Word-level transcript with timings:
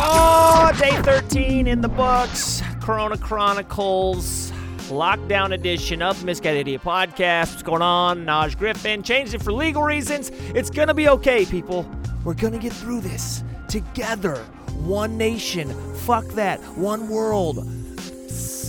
Oh, 0.03 0.71
day 0.79 0.95
13 1.01 1.67
in 1.67 1.81
the 1.81 1.87
books. 1.87 2.61
Corona 2.79 3.17
Chronicles, 3.17 4.51
lockdown 4.89 5.53
edition 5.53 6.01
of 6.01 6.23
Misguided 6.23 6.61
Idiot 6.61 6.81
podcast. 6.83 7.51
What's 7.51 7.63
going 7.63 7.81
on? 7.81 8.25
Naj 8.25 8.57
Griffin 8.57 9.01
changed 9.01 9.33
it 9.33 9.41
for 9.41 9.51
legal 9.51 9.83
reasons. 9.83 10.31
It's 10.55 10.69
gonna 10.69 10.93
be 10.93 11.09
okay, 11.09 11.45
people. 11.45 11.89
We're 12.23 12.35
gonna 12.35 12.59
get 12.59 12.73
through 12.73 13.01
this 13.01 13.43
together. 13.67 14.35
One 14.83 15.17
nation. 15.17 15.69
Fuck 15.95 16.25
that. 16.29 16.59
One 16.77 17.09
world. 17.09 17.67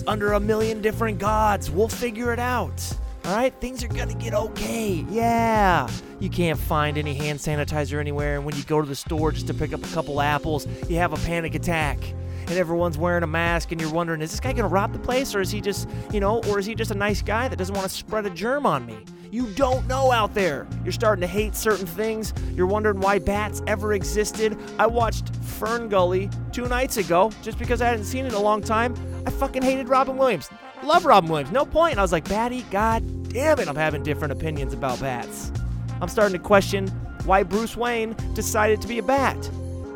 Under 0.06 0.32
a 0.32 0.40
million 0.40 0.80
different 0.80 1.18
gods. 1.18 1.70
We'll 1.70 1.88
figure 1.88 2.32
it 2.32 2.38
out. 2.38 2.82
All 3.24 3.36
right, 3.36 3.54
things 3.60 3.84
are 3.84 3.88
gonna 3.88 4.14
get 4.14 4.34
okay. 4.34 5.04
Yeah. 5.10 5.88
You 6.22 6.30
can't 6.30 6.56
find 6.56 6.98
any 6.98 7.14
hand 7.14 7.40
sanitizer 7.40 7.98
anywhere, 7.98 8.36
and 8.36 8.44
when 8.44 8.54
you 8.54 8.62
go 8.62 8.80
to 8.80 8.86
the 8.86 8.94
store 8.94 9.32
just 9.32 9.48
to 9.48 9.54
pick 9.54 9.72
up 9.72 9.84
a 9.84 9.88
couple 9.88 10.20
apples, 10.20 10.68
you 10.88 10.94
have 10.98 11.12
a 11.12 11.16
panic 11.26 11.56
attack. 11.56 11.98
And 12.42 12.52
everyone's 12.52 12.96
wearing 12.96 13.24
a 13.24 13.26
mask, 13.26 13.72
and 13.72 13.80
you're 13.80 13.92
wondering, 13.92 14.22
is 14.22 14.30
this 14.30 14.38
guy 14.38 14.52
gonna 14.52 14.68
rob 14.68 14.92
the 14.92 15.00
place, 15.00 15.34
or 15.34 15.40
is 15.40 15.50
he 15.50 15.60
just, 15.60 15.88
you 16.12 16.20
know, 16.20 16.40
or 16.44 16.60
is 16.60 16.66
he 16.66 16.76
just 16.76 16.92
a 16.92 16.94
nice 16.94 17.22
guy 17.22 17.48
that 17.48 17.56
doesn't 17.56 17.74
want 17.74 17.90
to 17.90 17.92
spread 17.92 18.24
a 18.24 18.30
germ 18.30 18.66
on 18.66 18.86
me? 18.86 19.04
You 19.32 19.48
don't 19.56 19.84
know 19.88 20.12
out 20.12 20.32
there. 20.32 20.68
You're 20.84 20.92
starting 20.92 21.22
to 21.22 21.26
hate 21.26 21.56
certain 21.56 21.88
things. 21.88 22.32
You're 22.54 22.68
wondering 22.68 23.00
why 23.00 23.18
bats 23.18 23.60
ever 23.66 23.92
existed. 23.92 24.56
I 24.78 24.86
watched 24.86 25.34
Fern 25.34 25.88
Gully 25.88 26.30
two 26.52 26.68
nights 26.68 26.98
ago 26.98 27.32
just 27.42 27.58
because 27.58 27.82
I 27.82 27.88
hadn't 27.88 28.04
seen 28.04 28.26
it 28.26 28.28
in 28.28 28.34
a 28.34 28.40
long 28.40 28.62
time. 28.62 28.94
I 29.26 29.30
fucking 29.30 29.62
hated 29.62 29.88
Robin 29.88 30.16
Williams. 30.16 30.50
Love 30.84 31.04
Robin 31.04 31.28
Williams, 31.28 31.50
no 31.50 31.64
point. 31.64 31.94
And 31.94 32.00
I 32.00 32.04
was 32.04 32.12
like, 32.12 32.28
Batty, 32.28 32.62
god 32.70 33.02
damn 33.28 33.58
it, 33.58 33.66
I'm 33.66 33.74
having 33.74 34.04
different 34.04 34.30
opinions 34.30 34.72
about 34.72 35.00
bats. 35.00 35.50
I'm 36.02 36.08
starting 36.08 36.36
to 36.36 36.44
question 36.44 36.88
why 37.26 37.44
Bruce 37.44 37.76
Wayne 37.76 38.16
decided 38.34 38.82
to 38.82 38.88
be 38.88 38.98
a 38.98 39.04
bat. 39.04 39.36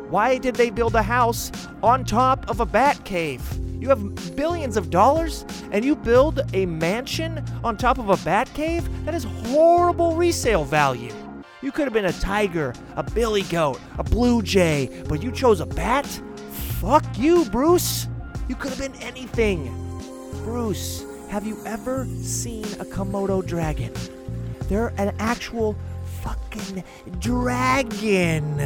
Why 0.09 0.37
did 0.37 0.55
they 0.55 0.69
build 0.69 0.95
a 0.95 1.03
house 1.03 1.51
on 1.83 2.05
top 2.05 2.49
of 2.49 2.61
a 2.61 2.65
bat 2.65 3.03
cave? 3.03 3.43
You 3.81 3.89
have 3.89 4.37
billions 4.37 4.77
of 4.77 4.89
dollars 4.89 5.43
and 5.69 5.83
you 5.83 5.97
build 5.97 6.39
a 6.53 6.65
mansion 6.65 7.43
on 7.61 7.75
top 7.75 7.97
of 7.97 8.09
a 8.09 8.15
bat 8.23 8.49
cave? 8.53 8.87
That 9.03 9.15
is 9.15 9.25
horrible 9.47 10.15
resale 10.15 10.63
value. 10.63 11.11
You 11.61 11.73
could 11.73 11.83
have 11.83 11.93
been 11.93 12.05
a 12.05 12.13
tiger, 12.13 12.73
a 12.95 13.03
billy 13.03 13.43
goat, 13.43 13.81
a 13.97 14.03
blue 14.03 14.41
jay, 14.41 15.03
but 15.09 15.21
you 15.21 15.29
chose 15.29 15.59
a 15.59 15.65
bat? 15.65 16.05
Fuck 16.79 17.03
you, 17.17 17.43
Bruce. 17.49 18.07
You 18.47 18.55
could 18.55 18.71
have 18.71 18.79
been 18.79 19.01
anything. 19.03 19.65
Bruce, 20.45 21.03
have 21.29 21.45
you 21.45 21.61
ever 21.65 22.07
seen 22.21 22.63
a 22.79 22.85
Komodo 22.85 23.45
dragon? 23.45 23.91
They're 24.69 24.93
an 24.97 25.15
actual 25.19 25.77
fucking 26.27 26.83
dragon. 27.19 28.59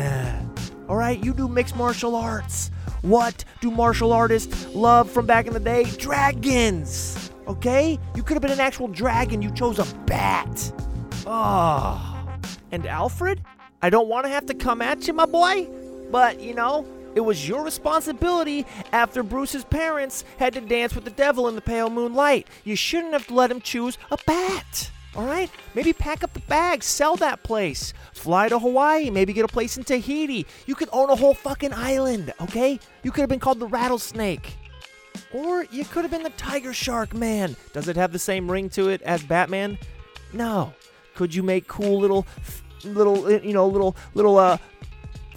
All 0.88 0.95
right, 0.95 1.23
you 1.23 1.33
do 1.33 1.47
mixed 1.47 1.75
martial 1.75 2.16
arts. 2.16 2.72
What 3.01 3.44
do 3.61 3.72
martial 3.72 4.11
artists 4.11 4.67
love 4.73 5.09
from 5.09 5.25
back 5.25 5.47
in 5.47 5.53
the 5.53 5.59
day? 5.59 5.83
Dragons. 5.97 7.31
Okay? 7.47 7.99
You 8.16 8.23
could 8.23 8.33
have 8.35 8.41
been 8.41 8.51
an 8.51 8.59
actual 8.59 8.88
dragon. 8.88 9.41
You 9.41 9.51
chose 9.51 9.79
a 9.79 9.95
bat. 10.05 10.73
Oh. 11.25 12.27
And 12.72 12.85
Alfred? 12.85 13.41
I 13.81 13.89
don't 13.89 14.07
want 14.07 14.25
to 14.25 14.29
have 14.29 14.45
to 14.47 14.53
come 14.53 14.81
at 14.81 15.07
you, 15.07 15.13
my 15.13 15.25
boy, 15.25 15.67
but 16.11 16.39
you 16.39 16.53
know, 16.53 16.85
it 17.16 17.22
was 17.22 17.47
your 17.47 17.63
responsibility 17.63 18.66
after 18.91 19.23
Bruce's 19.23 19.63
parents 19.63 20.23
had 20.38 20.53
to 20.53 20.61
dance 20.61 20.93
with 20.93 21.03
the 21.03 21.11
devil 21.11 21.47
in 21.47 21.55
the 21.55 21.61
pale 21.61 21.89
moonlight. 21.89 22.47
You 22.63 22.75
shouldn't 22.75 23.13
have 23.13 23.29
let 23.31 23.49
him 23.51 23.59
choose 23.59 23.97
a 24.11 24.17
bat. 24.25 24.91
All 25.16 25.25
right? 25.25 25.49
Maybe 25.75 25.91
pack 25.91 26.23
up 26.23 26.33
the 26.33 26.39
bags, 26.41 26.85
sell 26.85 27.16
that 27.17 27.44
place, 27.44 27.94
fly 28.13 28.47
to 28.47 28.57
Hawaii, 28.59 29.09
maybe 29.09 29.33
get 29.33 29.44
a 29.44 29.49
place 29.49 29.77
in 29.77 29.83
Tahiti. 29.83 30.45
You 30.66 30.75
could 30.75 30.89
own 30.94 31.09
a 31.09 31.16
whole 31.16 31.33
fucking 31.33 31.73
island, 31.73 32.33
okay? 32.39 32.79
You 33.03 33.11
could 33.11 33.22
have 33.22 33.29
been 33.29 33.39
called 33.39 33.59
the 33.59 33.67
rattlesnake. 33.67 34.55
Or 35.33 35.66
you 35.66 35.83
could 35.85 36.03
have 36.03 36.11
been 36.11 36.23
the 36.23 36.29
tiger 36.31 36.73
shark 36.73 37.13
man. 37.13 37.55
Does 37.73 37.88
it 37.89 37.97
have 37.97 38.13
the 38.13 38.19
same 38.19 38.49
ring 38.49 38.69
to 38.72 38.89
it 38.89 39.01
as 39.01 39.22
Batman? 39.23 39.77
No. 40.31 40.73
Could 41.16 41.35
you 41.35 41.43
make 41.43 41.67
cool 41.67 41.99
little 41.99 42.25
little 42.83 43.25
uh, 43.25 43.39
you 43.41 43.53
know, 43.53 43.67
little 43.67 43.95
little 44.13 44.38
uh 44.38 44.57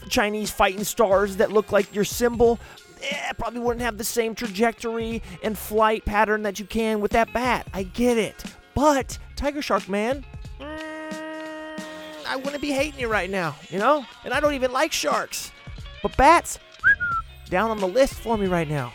Chinese 0.08 0.50
fighting 0.50 0.84
stars 0.84 1.36
that 1.36 1.50
look 1.50 1.72
like 1.72 1.92
your 1.94 2.04
symbol? 2.04 2.60
Eh, 3.02 3.32
probably 3.32 3.60
wouldn't 3.60 3.82
have 3.82 3.98
the 3.98 4.04
same 4.04 4.34
trajectory 4.34 5.22
and 5.42 5.58
flight 5.58 6.04
pattern 6.04 6.42
that 6.42 6.58
you 6.58 6.64
can 6.64 7.00
with 7.00 7.10
that 7.12 7.32
bat. 7.32 7.66
I 7.74 7.82
get 7.82 8.16
it. 8.16 8.44
But 8.74 9.18
Tiger 9.36 9.62
Shark 9.62 9.88
Man, 9.88 10.24
mm, 10.60 11.80
I 12.26 12.36
wouldn't 12.36 12.60
be 12.60 12.72
hating 12.72 12.98
you 12.98 13.08
right 13.08 13.30
now, 13.30 13.54
you 13.70 13.78
know? 13.78 14.04
And 14.24 14.34
I 14.34 14.40
don't 14.40 14.54
even 14.54 14.72
like 14.72 14.92
sharks. 14.92 15.52
But 16.02 16.16
bats, 16.16 16.58
down 17.48 17.70
on 17.70 17.78
the 17.78 17.88
list 17.88 18.14
for 18.14 18.36
me 18.36 18.46
right 18.46 18.68
now. 18.68 18.92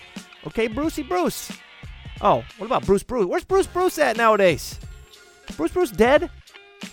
Okay, 0.48 0.68
Brucey 0.68 1.04
Bruce. 1.04 1.52
Oh, 2.22 2.44
what 2.58 2.66
about 2.66 2.86
Bruce 2.86 3.04
Bruce? 3.04 3.26
Where's 3.26 3.44
Bruce 3.44 3.68
Bruce 3.68 3.98
at 3.98 4.18
nowadays? 4.18 4.80
Bruce 5.56 5.72
Bruce 5.72 5.92
dead? 5.92 6.30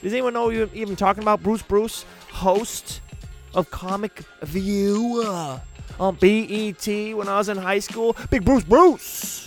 Does 0.03 0.12
anyone 0.12 0.34
know 0.34 0.50
you 0.50 0.68
even 0.74 0.97
talking 0.97 1.22
about 1.22 1.42
Bruce 1.42 1.62
Bruce, 1.62 2.04
host 2.30 3.00
of 3.54 3.70
Comic 3.70 4.22
View 4.42 5.22
uh, 5.24 5.58
on 5.98 6.16
BET 6.16 6.86
when 6.86 7.28
I 7.28 7.38
was 7.38 7.48
in 7.48 7.56
high 7.56 7.78
school? 7.78 8.16
Big 8.30 8.44
Bruce 8.44 8.64
Bruce. 8.64 9.46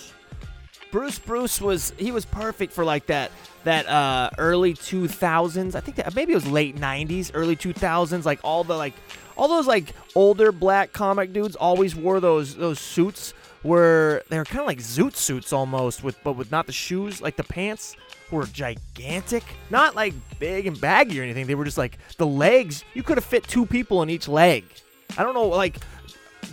Bruce 0.92 1.20
Bruce 1.20 1.62
was 1.62 1.94
he 1.98 2.12
was 2.12 2.26
perfect 2.26 2.74
for 2.74 2.84
like 2.84 3.06
that 3.08 3.32
that 3.64 3.88
uh 3.88 4.30
early 4.38 4.74
2000s. 4.74 5.76
I 5.76 5.80
think 5.80 5.98
that 5.98 6.16
maybe 6.16 6.32
it 6.32 6.36
was 6.36 6.48
late 6.48 6.76
90s, 6.76 7.32
early 7.34 7.56
2000s 7.56 8.26
like 8.26 8.40
all 8.44 8.64
the 8.64 8.76
like 8.76 8.94
all 9.38 9.48
those 9.48 9.68
like 9.68 9.94
older 10.16 10.52
black 10.52 10.92
comic 10.92 11.32
dudes 11.32 11.56
always 11.56 11.96
wore 11.96 12.20
those 12.20 12.56
those 12.56 12.80
suits 12.80 13.34
where 13.62 14.24
they 14.30 14.38
were 14.38 14.46
kind 14.46 14.62
of 14.62 14.68
like 14.68 14.80
zoot 14.80 15.16
suits 15.16 15.52
almost 15.52 16.04
with 16.04 16.22
but 16.24 16.34
with 16.34 16.52
not 16.52 16.66
the 16.66 16.74
shoes, 16.74 17.22
like 17.22 17.36
the 17.36 17.44
pants 17.44 17.96
were 18.32 18.46
gigantic. 18.46 19.44
Not 19.70 19.96
like 19.96 20.14
big 20.40 20.68
and 20.68 20.80
baggy 20.80 21.20
or 21.20 21.24
anything. 21.24 21.48
They 21.48 21.56
were 21.56 21.66
just 21.66 21.78
like 21.78 21.98
the 22.18 22.28
legs, 22.28 22.84
you 22.94 23.04
could 23.04 23.18
have 23.18 23.26
fit 23.26 23.44
two 23.44 23.66
people 23.66 24.02
in 24.02 24.10
each 24.10 24.28
leg. 24.28 24.66
I 25.18 25.24
don't 25.24 25.34
know 25.34 25.48
like 25.48 25.78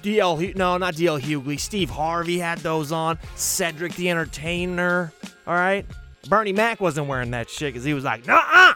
DL, 0.03 0.55
no, 0.57 0.77
not 0.77 0.95
DL 0.95 1.21
Hughley. 1.21 1.59
Steve 1.59 1.91
Harvey 1.91 2.39
had 2.39 2.59
those 2.59 2.93
on. 2.93 3.19
Cedric 3.35 3.95
the 3.95 4.11
Entertainer. 4.11 5.13
All 5.47 5.55
right. 5.55 5.87
Bernie 6.29 6.53
Mac 6.53 6.81
wasn't 6.81 7.07
wearing 7.07 7.31
that 7.31 7.49
shit 7.49 7.73
because 7.73 7.85
he 7.85 7.95
was 7.95 8.05
like, 8.05 8.27
nah. 8.27 8.75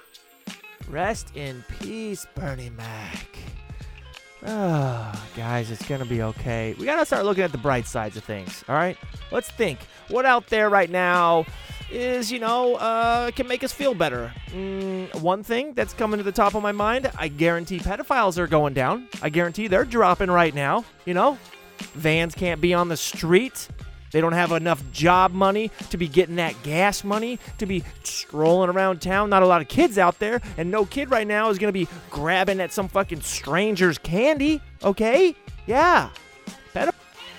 Rest 0.88 1.34
in 1.37 1.64
peace, 1.81 2.26
Bernie 2.34 2.70
Mac. 2.70 3.26
Ah, 4.46 5.26
guys, 5.37 5.70
it's 5.70 5.87
gonna 5.87 6.06
be 6.06 6.22
okay. 6.22 6.75
We 6.78 6.87
gotta 6.87 7.05
start 7.05 7.25
looking 7.25 7.44
at 7.44 7.52
the 7.52 7.58
bright 7.58 7.87
sides 7.87 8.16
of 8.16 8.25
things. 8.25 8.64
All 8.69 8.75
right. 8.75 8.96
Let's 9.31 9.50
think. 9.50 9.81
What 10.08 10.25
out 10.25 10.46
there 10.49 10.70
right 10.70 10.90
now 10.90 11.44
is, 11.90 12.31
you 12.31 12.38
know, 12.38 12.76
uh, 12.76 13.31
can 13.32 13.46
make 13.46 13.64
us 13.64 13.72
feel 13.72 13.94
better. 13.94 14.32
Mm, 14.52 15.14
one 15.20 15.42
thing 15.42 15.75
that's 15.75 15.92
coming 15.92 16.19
to 16.19 16.25
the 16.25 16.32
top 16.32 16.54
of 16.54 16.62
my 16.62 16.72
mind, 16.72 17.10
I 17.19 17.28
guarantee 17.28 17.78
pedophiles 17.78 18.38
are 18.38 18.46
going 18.46 18.75
down. 18.75 19.08
I 19.22 19.28
guarantee 19.28 19.69
they're 19.69 19.84
dropping 19.84 20.31
right 20.31 20.54
now. 20.54 20.84
You 21.04 21.14
know, 21.14 21.38
vans 21.94 22.34
can't 22.34 22.60
be 22.60 22.75
on 22.75 22.88
the 22.88 22.96
street. 22.96 23.69
They 24.12 24.20
don't 24.20 24.32
have 24.32 24.52
enough 24.52 24.82
job 24.92 25.32
money 25.32 25.70
to 25.90 25.96
be 25.96 26.08
getting 26.08 26.37
that 26.37 26.60
gas 26.62 27.04
money 27.04 27.38
to 27.58 27.66
be 27.66 27.84
strolling 28.02 28.69
around 28.70 29.00
town. 29.00 29.31
Not 29.31 29.42
a 29.42 29.46
lot 29.46 29.60
of 29.60 29.69
kids 29.69 29.98
out 29.98 30.19
there, 30.19 30.40
and 30.56 30.70
no 30.70 30.84
kid 30.84 31.10
right 31.10 31.26
now 31.26 31.48
is 31.50 31.58
gonna 31.58 31.72
be 31.72 31.88
grabbing 32.10 32.60
at 32.60 32.72
some 32.72 32.88
fucking 32.88 33.20
stranger's 33.20 33.98
candy. 33.98 34.60
Okay? 34.82 35.37
Yeah. 35.66 36.10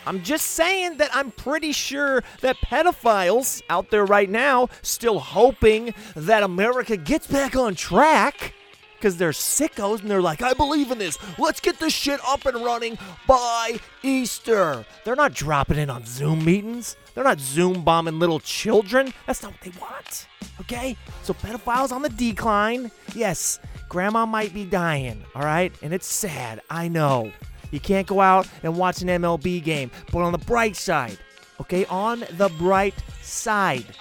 I'm 0.05 0.23
just 0.23 0.47
saying 0.47 0.97
that 0.97 1.09
I'm 1.13 1.31
pretty 1.31 1.71
sure 1.71 2.23
that 2.41 2.57
pedophiles 2.57 3.61
out 3.69 3.89
there 3.89 4.05
right 4.05 4.29
now 4.29 4.69
still 4.81 5.19
hoping 5.19 5.93
that 6.15 6.43
America 6.43 6.97
gets 6.97 7.27
back 7.27 7.55
on 7.55 7.75
track 7.75 8.53
because 9.01 9.17
they're 9.17 9.31
sickos 9.31 10.01
and 10.01 10.11
they're 10.11 10.21
like, 10.21 10.43
I 10.43 10.53
believe 10.53 10.91
in 10.91 10.99
this. 10.99 11.17
Let's 11.39 11.59
get 11.59 11.79
this 11.79 11.91
shit 11.91 12.19
up 12.27 12.45
and 12.45 12.63
running 12.63 12.99
by 13.27 13.79
Easter. 14.03 14.85
They're 15.03 15.15
not 15.15 15.33
dropping 15.33 15.79
in 15.79 15.89
on 15.89 16.05
Zoom 16.05 16.45
meetings. 16.45 16.95
They're 17.15 17.23
not 17.23 17.39
Zoom 17.39 17.83
bombing 17.83 18.19
little 18.19 18.39
children. 18.39 19.11
That's 19.25 19.41
not 19.41 19.53
what 19.53 19.61
they 19.61 19.79
want. 19.79 20.27
Okay? 20.59 20.95
So 21.23 21.33
pedophiles 21.33 21.91
on 21.91 22.03
the 22.03 22.09
decline. 22.09 22.91
Yes, 23.15 23.59
grandma 23.89 24.27
might 24.27 24.53
be 24.53 24.65
dying, 24.65 25.25
all 25.33 25.41
right? 25.41 25.73
And 25.81 25.93
it's 25.93 26.07
sad. 26.07 26.61
I 26.69 26.87
know. 26.87 27.31
You 27.71 27.79
can't 27.79 28.07
go 28.07 28.21
out 28.21 28.47
and 28.63 28.77
watch 28.77 29.01
an 29.01 29.07
MLB 29.07 29.63
game. 29.63 29.91
But 30.11 30.19
on 30.19 30.31
the 30.31 30.37
bright 30.37 30.75
side, 30.75 31.17
okay, 31.59 31.85
on 31.85 32.25
the 32.31 32.49
bright 32.59 32.95
side, 33.21 33.95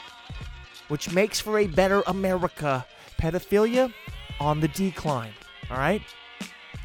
which 0.88 1.12
makes 1.12 1.40
for 1.40 1.58
a 1.58 1.66
better 1.66 2.02
America, 2.06 2.84
pedophilia 3.18 3.92
on 4.40 4.60
the 4.60 4.68
decline. 4.68 5.32
All 5.70 5.78
right? 5.78 6.02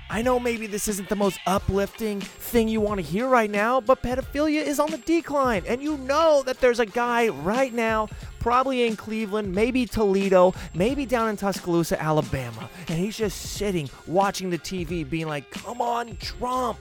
I 0.08 0.22
know 0.22 0.40
maybe 0.40 0.68
this 0.68 0.88
isn't 0.88 1.10
the 1.10 1.16
most 1.16 1.40
uplifting 1.48 2.22
thing 2.22 2.68
you 2.68 2.80
want 2.80 3.00
to 3.00 3.06
hear 3.06 3.28
right 3.28 3.50
now, 3.50 3.82
but 3.82 4.04
pedophilia 4.04 4.62
is 4.62 4.80
on 4.80 4.92
the 4.92 5.00
decline. 5.00 5.64
And 5.68 5.82
you 5.82 5.98
know 5.98 6.44
that 6.46 6.60
there's 6.62 6.80
a 6.80 6.86
guy 6.86 7.30
right 7.30 7.74
now, 7.74 8.10
probably 8.46 8.86
in 8.86 8.96
Cleveland, 8.96 9.52
maybe 9.52 9.88
Toledo, 9.88 10.54
maybe 10.76 11.04
down 11.08 11.30
in 11.30 11.36
Tuscaloosa, 11.36 12.00
Alabama, 12.00 12.70
and 12.88 13.00
he's 13.00 13.18
just 13.18 13.42
sitting 13.42 13.90
watching 14.06 14.52
the 14.52 14.60
TV 14.60 15.10
being 15.10 15.28
like, 15.28 15.50
come 15.50 15.82
on, 15.82 16.16
Trump. 16.18 16.78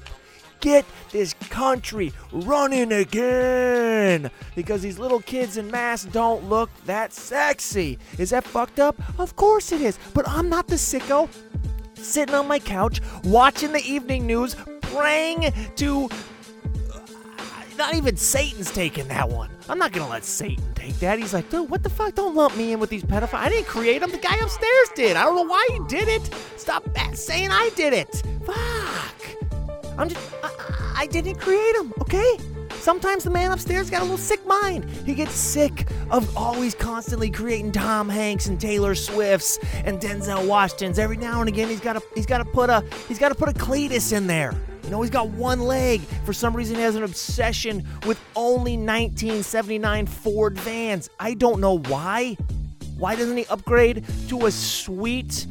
Get 0.61 0.85
this 1.11 1.33
country 1.49 2.13
running 2.33 2.93
again 2.93 4.31
because 4.55 4.83
these 4.83 4.99
little 4.99 5.21
kids 5.21 5.57
in 5.57 5.71
masks 5.71 6.07
don't 6.13 6.47
look 6.51 6.69
that 6.85 7.15
sexy. 7.15 7.99
Is 8.19 8.29
that 8.29 8.45
fucked 8.45 8.79
up? 8.79 9.01
Of 9.19 9.35
course 9.35 9.73
it 9.73 9.81
is. 9.81 9.99
But 10.13 10.29
I'm 10.29 10.51
not 10.51 10.67
the 10.67 10.77
sicko 10.77 11.31
sitting 11.95 12.35
on 12.35 12.47
my 12.47 12.59
couch 12.59 13.01
watching 13.25 13.73
the 13.73 13.83
evening 13.91 14.27
news, 14.27 14.55
praying 14.83 15.51
to. 15.77 16.11
Not 17.77 17.95
even 17.95 18.17
Satan's 18.17 18.71
taking 18.71 19.09
that 19.09 19.29
one. 19.29 19.51
I'm 19.69 19.79
not 19.79 19.93
gonna 19.93 20.09
let 20.09 20.25
Satan 20.25 20.65
take 20.75 20.99
that. 21.01 21.19
He's 21.19 21.35
like, 21.35 21.51
dude, 21.51 21.71
what 21.71 21.83
the 21.83 21.91
fuck? 21.91 22.15
Don't 22.15 22.35
lump 22.35 22.57
me 22.57 22.73
in 22.73 22.79
with 22.79 22.91
these 22.91 23.03
pedophiles. 23.03 23.35
I 23.35 23.49
didn't 23.49 23.67
create 23.67 24.01
them. 24.01 24.11
The 24.11 24.19
guy 24.19 24.37
upstairs 24.37 24.89
did. 24.95 25.17
I 25.17 25.25
don't 25.25 25.37
know 25.37 25.43
why 25.43 25.67
he 25.71 25.81
did 25.89 26.09
it. 26.09 26.31
Stop 26.57 26.89
saying 27.15 27.51
I 27.51 27.71
did 27.75 27.93
it. 27.93 28.23
Fuck. 28.45 29.15
I'm 29.99 30.09
just. 30.09 30.21
I, 30.43 30.95
I 30.97 31.07
didn't 31.07 31.37
create 31.37 31.75
them. 31.77 31.93
Okay. 32.01 32.39
Sometimes 32.85 33.25
the 33.25 33.31
man 33.31 33.51
upstairs 33.51 33.89
got 33.89 34.01
a 34.01 34.05
little 34.05 34.19
sick 34.19 34.45
mind. 34.47 34.85
He 35.07 35.15
gets 35.15 35.33
sick 35.33 35.89
of 36.11 36.37
always 36.37 36.75
constantly 36.75 37.31
creating 37.31 37.73
Tom 37.73 38.09
Hanks 38.09 38.47
and 38.47 38.61
Taylor 38.61 38.95
Swifts 38.95 39.59
and 39.85 40.01
Denzel 40.01 40.47
Washingtons. 40.47 40.99
Every 40.99 41.17
now 41.17 41.41
and 41.41 41.49
again, 41.49 41.69
he's 41.69 41.81
got 41.81 41.95
to 41.95 42.03
he's 42.15 42.27
got 42.27 42.39
to 42.39 42.45
put 42.45 42.69
a 42.69 42.85
he's 43.09 43.19
got 43.19 43.31
to 43.31 43.35
put 43.35 43.49
a 43.49 43.53
Cletus 43.53 44.13
in 44.13 44.27
there. 44.27 44.55
You 44.85 44.91
know, 44.91 45.03
he's 45.03 45.11
got 45.11 45.29
one 45.31 45.61
leg. 45.61 46.01
For 46.25 46.33
some 46.33 46.55
reason, 46.55 46.77
he 46.77 46.83
has 46.83 46.95
an 46.95 47.03
obsession 47.03 47.87
with 48.07 48.21
only 48.37 48.77
1979 48.77 50.07
Ford 50.07 50.59
vans. 50.59 51.09
I 51.19 51.35
don't 51.35 51.61
know 51.61 51.79
why. 51.79 52.37
Why 52.99 53.17
doesn't 53.17 53.37
he 53.37 53.47
upgrade 53.47 54.05
to 54.29 54.47
a 54.47 54.51
sweet, 54.51 55.47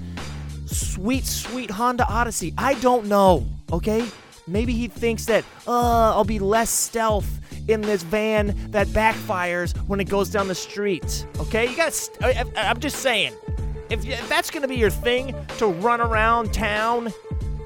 sweet, 0.65 1.25
sweet 1.25 1.71
Honda 1.71 2.07
Odyssey? 2.07 2.53
I 2.57 2.75
don't 2.75 3.07
know. 3.07 3.45
Okay, 3.71 4.07
Maybe 4.47 4.73
he 4.73 4.87
thinks 4.87 5.25
that, 5.25 5.45
uh, 5.67 6.13
I'll 6.13 6.25
be 6.25 6.39
less 6.39 6.69
stealth 6.69 7.39
in 7.69 7.81
this 7.81 8.03
van 8.03 8.71
that 8.71 8.87
backfires 8.87 9.75
when 9.87 9.99
it 9.99 10.09
goes 10.09 10.29
down 10.29 10.47
the 10.47 10.55
street. 10.55 11.25
Okay? 11.39 11.69
You 11.69 11.77
gotta, 11.77 11.91
st- 11.91 12.23
I, 12.23 12.43
I'm 12.57 12.79
just 12.79 12.97
saying, 12.97 13.33
if, 13.89 14.05
if 14.05 14.27
that's 14.27 14.51
gonna 14.51 14.67
be 14.67 14.75
your 14.75 14.89
thing 14.89 15.33
to 15.59 15.67
run 15.67 16.01
around 16.01 16.53
town, 16.53 17.13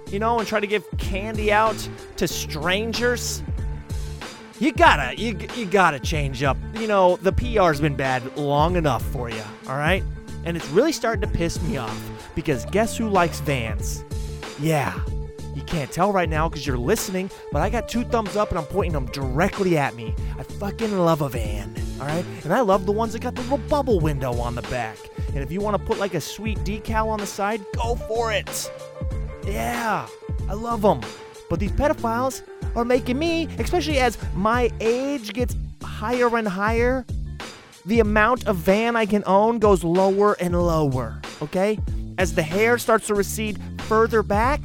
you 0.09 0.19
know, 0.19 0.39
and 0.39 0.47
try 0.47 0.59
to 0.59 0.67
give 0.67 0.85
candy 0.97 1.51
out 1.51 1.87
to 2.17 2.27
strangers, 2.27 3.43
you 4.59 4.71
gotta, 4.71 5.17
you, 5.19 5.37
you 5.55 5.65
gotta 5.65 5.99
change 5.99 6.43
up. 6.43 6.57
You 6.75 6.87
know, 6.87 7.17
the 7.17 7.31
PR's 7.31 7.79
been 7.79 7.95
bad 7.95 8.35
long 8.37 8.75
enough 8.75 9.03
for 9.11 9.29
you, 9.29 9.43
all 9.67 9.77
right? 9.77 10.03
And 10.45 10.57
it's 10.57 10.67
really 10.69 10.91
starting 10.91 11.21
to 11.21 11.37
piss 11.37 11.61
me 11.61 11.77
off 11.77 12.29
because 12.33 12.65
guess 12.65 12.97
who 12.97 13.09
likes 13.09 13.39
vans? 13.41 14.03
Yeah, 14.59 14.99
you 15.57 15.63
can't 15.63 15.91
tell 15.91 16.11
right 16.11 16.29
now 16.29 16.47
because 16.47 16.67
you're 16.67 16.77
listening, 16.77 17.31
but 17.51 17.63
I 17.63 17.69
got 17.69 17.89
two 17.89 18.03
thumbs 18.03 18.35
up 18.35 18.49
and 18.49 18.59
I'm 18.59 18.65
pointing 18.65 18.93
them 18.93 19.07
directly 19.07 19.75
at 19.75 19.95
me. 19.95 20.13
I 20.37 20.43
fucking 20.43 20.97
love 20.97 21.21
a 21.21 21.29
van, 21.29 21.75
all 21.99 22.05
right? 22.05 22.23
And 22.43 22.53
I 22.53 22.61
love 22.61 22.85
the 22.85 22.91
ones 22.91 23.13
that 23.13 23.23
got 23.23 23.33
the 23.33 23.41
little 23.41 23.57
bubble 23.57 23.99
window 23.99 24.39
on 24.39 24.53
the 24.53 24.61
back. 24.63 24.97
And 25.29 25.37
if 25.37 25.51
you 25.51 25.59
want 25.59 25.75
to 25.75 25.83
put 25.83 25.97
like 25.97 26.13
a 26.13 26.21
sweet 26.21 26.59
decal 26.59 27.07
on 27.07 27.19
the 27.19 27.25
side, 27.25 27.65
go 27.75 27.95
for 27.95 28.31
it. 28.31 28.71
Yeah, 29.47 30.07
I 30.49 30.53
love 30.53 30.81
them. 30.81 31.01
But 31.49 31.59
these 31.59 31.71
pedophiles 31.71 32.41
are 32.75 32.83
making 32.83 33.17
me, 33.17 33.47
especially 33.59 33.97
as 33.99 34.17
my 34.35 34.69
age 34.81 35.33
gets 35.33 35.55
higher 35.81 36.35
and 36.35 36.47
higher, 36.47 37.05
the 37.85 38.01
amount 38.01 38.45
of 38.47 38.57
van 38.57 38.97
I 38.97 39.05
can 39.05 39.23
own 39.25 39.59
goes 39.59 39.83
lower 39.83 40.33
and 40.41 40.61
lower, 40.61 41.21
okay? 41.41 41.79
As 42.17 42.35
the 42.35 42.43
hair 42.43 42.77
starts 42.77 43.07
to 43.07 43.15
recede 43.15 43.59
further 43.83 44.21
back, 44.21 44.59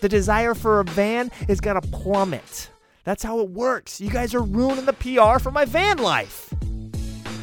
the 0.00 0.08
desire 0.08 0.54
for 0.54 0.80
a 0.80 0.84
van 0.84 1.30
is 1.48 1.60
gonna 1.60 1.82
plummet. 1.82 2.70
That's 3.04 3.22
how 3.22 3.40
it 3.40 3.50
works. 3.50 4.00
You 4.00 4.08
guys 4.08 4.34
are 4.34 4.42
ruining 4.42 4.86
the 4.86 4.94
PR 4.94 5.38
for 5.38 5.50
my 5.50 5.66
van 5.66 5.98
life. 5.98 6.54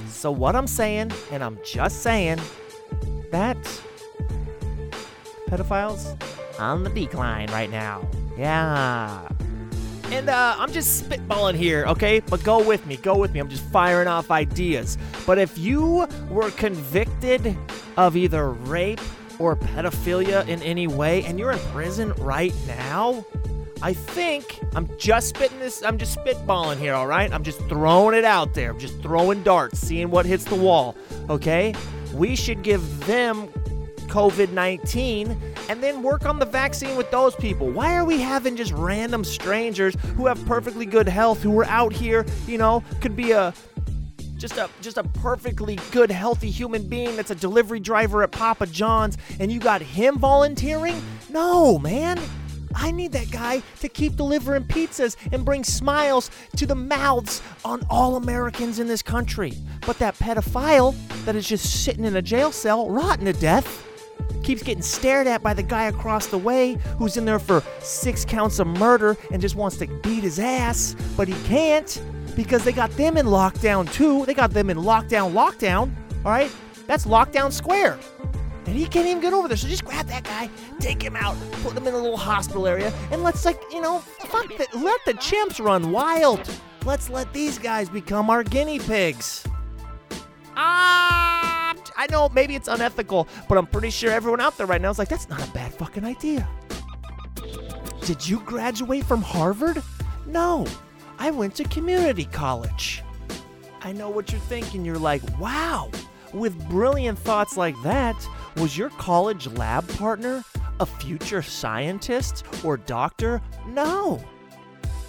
So, 0.10 0.32
what 0.32 0.56
I'm 0.56 0.66
saying, 0.66 1.12
and 1.32 1.44
I'm 1.44 1.60
just 1.64 2.02
saying, 2.02 2.40
that 3.32 3.58
pedophiles 5.48 6.20
on 6.60 6.84
the 6.84 6.90
decline 6.90 7.50
right 7.52 7.70
now. 7.70 8.08
Yeah. 8.38 9.28
And 10.12 10.30
uh, 10.30 10.56
I'm 10.58 10.72
just 10.72 11.04
spitballing 11.04 11.56
here, 11.56 11.86
okay? 11.86 12.22
But 12.22 12.44
go 12.44 12.64
with 12.64 12.86
me, 12.86 12.96
go 12.98 13.18
with 13.18 13.34
me. 13.34 13.42
I'm 13.42 13.50
just 13.50 13.66
firing 13.66 14.08
off 14.08 14.32
ideas. 14.32 14.98
But 15.26 15.38
if 15.38 15.58
you 15.58 16.08
were 16.30 16.50
convicted 16.52 17.58
of 17.98 18.16
either 18.16 18.52
rape 18.52 19.02
or 19.38 19.58
pedophilia 19.58 20.48
in 20.48 20.62
any 20.64 20.88
way 20.88 21.26
and 21.26 21.38
you're 21.38 21.52
in 21.52 21.60
prison 21.72 22.14
right 22.14 22.54
now, 22.68 23.26
I 23.82 23.94
think 23.94 24.60
I'm 24.74 24.90
just 24.98 25.30
spitting 25.30 25.60
this, 25.60 25.84
I'm 25.84 25.98
just 25.98 26.18
spitballing 26.18 26.78
here, 26.78 26.94
all 26.94 27.06
right? 27.06 27.32
I'm 27.32 27.44
just 27.44 27.60
throwing 27.68 28.18
it 28.18 28.26
out 28.26 28.54
there. 28.54 28.72
I'm 28.72 28.80
just 28.80 29.02
throwing 29.02 29.44
darts, 29.44 29.80
seeing 29.80 30.10
what 30.10 30.26
hits 30.26 30.46
the 30.46 30.56
wall, 30.56 30.96
okay? 31.30 31.76
We 32.14 32.36
should 32.36 32.64
give 32.64 33.06
them 33.06 33.50
COVID 34.08 34.52
19 34.52 35.38
and 35.70 35.82
then 35.84 36.04
work 36.04 36.26
on 36.26 36.40
the 36.40 36.46
vaccine 36.46 36.96
with 36.96 37.10
those 37.12 37.36
people. 37.36 37.70
Why 37.70 37.96
are 37.96 38.06
we 38.06 38.20
having 38.20 38.56
just 38.56 38.72
random 38.74 39.24
strangers 39.24 39.96
who 40.16 40.26
have 40.28 40.44
perfectly 40.46 40.86
good 40.86 41.08
health 41.08 41.42
who 41.44 41.58
are 41.60 41.66
out 41.66 41.94
here, 41.94 42.26
you 42.48 42.58
know, 42.58 42.84
could 43.02 43.16
be 43.16 43.32
a 43.32 43.54
just 44.38 44.58
a 44.58 44.70
just 44.82 44.98
a 44.98 45.04
perfectly 45.04 45.80
good 45.92 46.12
healthy 46.12 46.50
human 46.50 46.88
being 46.88 47.16
that's 47.16 47.32
a 47.32 47.36
delivery 47.36 47.80
driver 47.80 48.24
at 48.24 48.32
Papa 48.32 48.68
John's 48.68 49.18
and 49.40 49.52
you 49.52 49.60
got 49.60 49.82
him 49.82 50.18
volunteering? 50.18 51.02
No, 51.30 51.80
man. 51.80 52.20
I 52.80 52.92
need 52.92 53.12
that 53.14 53.32
guy 53.32 53.64
to 53.80 53.90
keep 53.90 54.16
delivering 54.18 54.66
pizzas 54.66 55.16
and 55.32 55.44
bring 55.44 55.64
smiles 55.64 56.30
to 56.58 56.68
the 56.68 56.76
mouths 56.76 57.42
on 57.66 57.84
all 57.90 58.18
Americans 58.18 58.78
in 58.78 58.88
this 58.88 59.02
country. 59.02 59.54
But 59.86 59.98
that 59.98 60.16
pedophile 60.16 60.96
that 61.26 61.36
is 61.36 61.48
just 61.48 61.84
sitting 61.84 62.06
in 62.06 62.16
a 62.16 62.22
jail 62.22 62.52
cell, 62.52 62.88
rotting 62.88 63.26
to 63.26 63.34
death, 63.34 63.84
keeps 64.44 64.64
getting 64.64 64.82
stared 64.82 65.28
at 65.28 65.44
by 65.44 65.54
the 65.54 65.64
guy 65.64 65.84
across 65.86 66.28
the 66.28 66.38
way 66.38 66.78
who's 66.98 67.18
in 67.18 67.26
there 67.26 67.40
for 67.40 67.62
six 67.80 68.24
counts 68.24 68.60
of 68.60 68.68
murder 68.68 69.18
and 69.32 69.42
just 69.42 69.56
wants 69.56 69.78
to 69.78 69.88
beat 70.04 70.24
his 70.24 70.40
ass, 70.40 70.96
but 71.16 71.28
he 71.28 71.34
can't 71.46 72.02
because 72.36 72.64
they 72.64 72.72
got 72.72 72.92
them 72.92 73.18
in 73.18 73.26
lockdown 73.26 73.92
too. 73.92 74.26
They 74.26 74.34
got 74.34 74.52
them 74.52 74.70
in 74.70 74.78
lockdown, 74.78 75.34
lockdown. 75.34 75.92
All 76.24 76.32
right? 76.32 76.52
That's 76.86 77.06
lockdown 77.06 77.52
square. 77.52 78.00
And 78.66 78.76
he 78.76 78.86
can't 78.86 79.08
even 79.08 79.22
get 79.22 79.34
over 79.34 79.48
there. 79.48 79.58
So 79.58 79.68
just 79.68 79.86
grab 79.86 80.08
that 80.08 80.24
guy, 80.24 80.50
take 80.80 81.02
him 81.02 81.16
out, 81.16 81.36
put 81.64 81.76
him 81.76 81.88
in 81.88 81.94
a 81.94 81.98
little 81.98 82.18
hospital 82.18 82.68
area, 82.68 82.94
and 83.12 83.24
let's 83.24 83.46
like, 83.46 83.60
you 83.72 83.82
know, 83.82 84.00
fuck 84.00 84.56
that. 84.58 84.74
Let 84.76 85.00
the 85.06 85.14
chimps 85.14 85.64
run 85.64 85.92
wild. 85.92 86.50
Let's 86.86 87.10
let 87.10 87.34
these 87.34 87.58
guys 87.58 87.90
become 87.90 88.30
our 88.30 88.44
guinea 88.44 88.80
pigs. 88.80 89.46
Ah, 90.56 91.57
I 91.98 92.08
know 92.12 92.30
maybe 92.30 92.56
it's 92.56 92.68
unethical, 92.68 93.28
but 93.50 93.58
I'm 93.58 93.68
pretty 93.68 93.90
sure 93.90 94.12
everyone 94.12 94.40
out 94.40 94.58
there 94.58 94.68
right 94.68 94.82
now 94.82 94.92
is 94.92 95.00
like, 95.00 95.10
that's 95.10 95.28
not 95.28 95.46
a 95.46 95.52
bad 95.52 95.74
fucking 95.74 96.06
idea. 96.06 96.48
Did 98.02 98.28
you 98.28 98.40
graduate 98.42 99.04
from 99.04 99.22
Harvard? 99.22 99.84
No, 100.26 100.66
I 101.20 101.32
went 101.32 101.56
to 101.56 101.64
community 101.66 102.26
college. 102.26 103.04
I 103.82 103.92
know 103.92 104.10
what 104.10 104.32
you're 104.32 104.42
thinking. 104.42 104.86
You're 104.86 104.98
like, 104.98 105.22
wow, 105.40 105.90
with 106.34 106.70
brilliant 106.70 107.18
thoughts 107.18 107.58
like 107.58 107.76
that, 107.84 108.16
was 108.58 108.78
your 108.78 108.90
college 108.92 109.48
lab 109.48 109.88
partner 109.90 110.44
a 110.80 110.86
future 110.86 111.42
scientist 111.42 112.46
or 112.64 112.78
doctor? 112.78 113.42
No. 113.68 114.24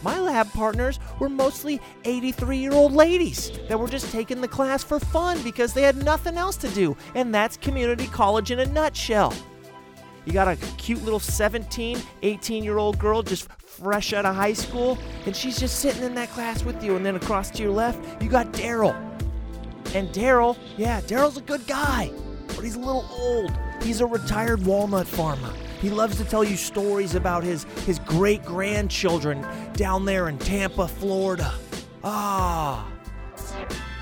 My 0.02 0.20
lab 0.20 0.52
partners 0.52 1.00
were 1.18 1.28
mostly 1.28 1.80
83 2.04 2.58
year 2.58 2.72
old 2.72 2.92
ladies 2.92 3.50
that 3.68 3.78
were 3.78 3.88
just 3.88 4.12
taking 4.12 4.40
the 4.40 4.48
class 4.48 4.84
for 4.84 5.00
fun 5.00 5.42
because 5.42 5.72
they 5.72 5.82
had 5.82 5.96
nothing 6.04 6.36
else 6.36 6.56
to 6.58 6.68
do, 6.68 6.96
and 7.14 7.34
that's 7.34 7.56
community 7.56 8.06
college 8.06 8.50
in 8.50 8.60
a 8.60 8.66
nutshell. 8.66 9.34
You 10.24 10.32
got 10.32 10.46
a 10.46 10.56
cute 10.76 11.02
little 11.04 11.18
17, 11.20 11.98
18 12.22 12.62
year 12.62 12.78
old 12.78 12.98
girl 12.98 13.22
just 13.22 13.50
fresh 13.50 14.12
out 14.12 14.26
of 14.26 14.34
high 14.34 14.52
school, 14.52 14.98
and 15.26 15.34
she's 15.34 15.58
just 15.58 15.80
sitting 15.80 16.02
in 16.02 16.14
that 16.14 16.30
class 16.30 16.64
with 16.64 16.82
you. 16.84 16.96
And 16.96 17.04
then 17.04 17.16
across 17.16 17.50
to 17.52 17.62
your 17.62 17.72
left, 17.72 18.22
you 18.22 18.28
got 18.28 18.52
Daryl. 18.52 18.94
And 19.94 20.08
Daryl, 20.10 20.56
yeah, 20.76 21.00
Daryl's 21.00 21.38
a 21.38 21.40
good 21.40 21.66
guy, 21.66 22.10
but 22.48 22.58
he's 22.58 22.76
a 22.76 22.78
little 22.78 23.08
old. 23.10 23.52
He's 23.82 24.00
a 24.00 24.06
retired 24.06 24.64
walnut 24.66 25.06
farmer. 25.06 25.52
He 25.80 25.90
loves 25.90 26.16
to 26.16 26.24
tell 26.24 26.42
you 26.42 26.56
stories 26.56 27.14
about 27.14 27.44
his, 27.44 27.64
his 27.86 27.98
great 28.00 28.44
grandchildren 28.44 29.46
down 29.74 30.04
there 30.04 30.28
in 30.28 30.38
Tampa, 30.38 30.88
Florida. 30.88 31.52
Ah. 32.02 32.90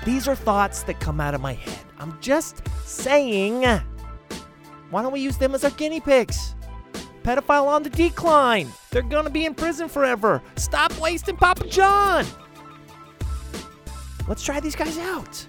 These 0.05 0.27
are 0.27 0.35
thoughts 0.35 0.83
that 0.83 0.99
come 0.99 1.19
out 1.19 1.33
of 1.33 1.41
my 1.41 1.53
head. 1.53 1.79
I'm 1.99 2.17
just 2.21 2.61
saying. 2.85 3.63
Why 4.89 5.01
don't 5.01 5.11
we 5.11 5.19
use 5.19 5.37
them 5.37 5.53
as 5.53 5.63
our 5.63 5.71
guinea 5.71 5.99
pigs? 5.99 6.55
Pedophile 7.23 7.67
on 7.67 7.83
the 7.83 7.89
decline. 7.89 8.69
They're 8.89 9.01
gonna 9.01 9.29
be 9.29 9.45
in 9.45 9.53
prison 9.53 9.89
forever. 9.89 10.41
Stop 10.55 10.97
wasting 10.99 11.35
Papa 11.35 11.67
John. 11.67 12.25
Let's 14.27 14.43
try 14.43 14.59
these 14.59 14.75
guys 14.75 14.97
out. 14.97 15.45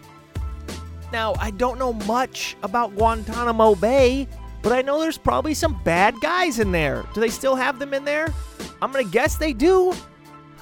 Now, 1.13 1.35
I 1.39 1.53
don't 1.53 1.79
know 1.79 1.93
much 1.93 2.57
about 2.63 2.95
Guantanamo 2.95 3.77
Bay, 3.77 4.29
but 4.69 4.77
I 4.77 4.83
know 4.83 5.01
there's 5.01 5.17
probably 5.17 5.55
some 5.55 5.81
bad 5.83 6.15
guys 6.21 6.59
in 6.59 6.73
there. 6.73 7.07
Do 7.15 7.23
they 7.23 7.31
still 7.31 7.57
have 7.57 7.79
them 7.79 7.95
in 7.95 8.05
there? 8.05 8.35
I'm 8.83 8.93
gonna 8.93 9.03
guess 9.03 9.37
they 9.37 9.55
do. 9.55 9.95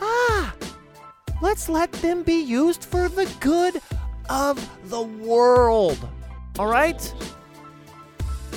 Ah, 0.00 0.54
let's 1.42 1.68
let 1.68 1.90
them 1.90 2.22
be 2.22 2.40
used 2.40 2.84
for 2.84 3.08
the 3.08 3.28
good 3.40 3.82
of 4.30 4.64
the 4.90 5.02
world. 5.02 5.98
All 6.56 6.68
right? 6.68 7.14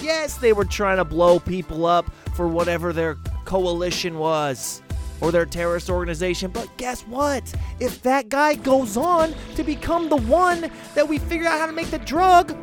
Yes, 0.04 0.38
they 0.38 0.54
were 0.54 0.66
trying 0.66 0.98
to 0.98 1.04
blow 1.04 1.40
people 1.40 1.88
up 1.88 2.14
for 2.36 2.48
whatever 2.48 2.94
their 2.94 3.16
coalition 3.46 4.20
was 4.20 4.84
or 5.20 5.32
their 5.32 5.48
terrorist 5.48 5.90
organization. 5.90 6.52
But 6.52 6.70
guess 6.78 7.02
what? 7.08 7.52
If 7.80 8.04
that 8.04 8.30
guy 8.30 8.54
goes 8.54 8.98
on 8.98 9.34
to 9.56 9.64
become 9.64 10.10
the 10.10 10.18
one 10.18 10.70
that 10.94 11.08
we 11.08 11.18
figure 11.18 11.48
out 11.48 11.60
how 11.60 11.66
to 11.66 11.74
make 11.74 11.90
the 11.90 11.98
drug, 11.98 12.56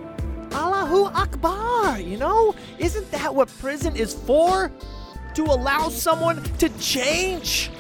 Allahu 0.87 1.11
Akbar, 1.17 1.99
you 1.99 2.17
know? 2.17 2.55
Isn't 2.79 3.11
that 3.11 3.35
what 3.35 3.49
prison 3.59 3.97
is 3.97 4.15
for? 4.15 4.71
To 5.35 5.43
allow 5.43 5.89
someone 5.89 6.45
to 6.59 6.69
change? 6.79 7.71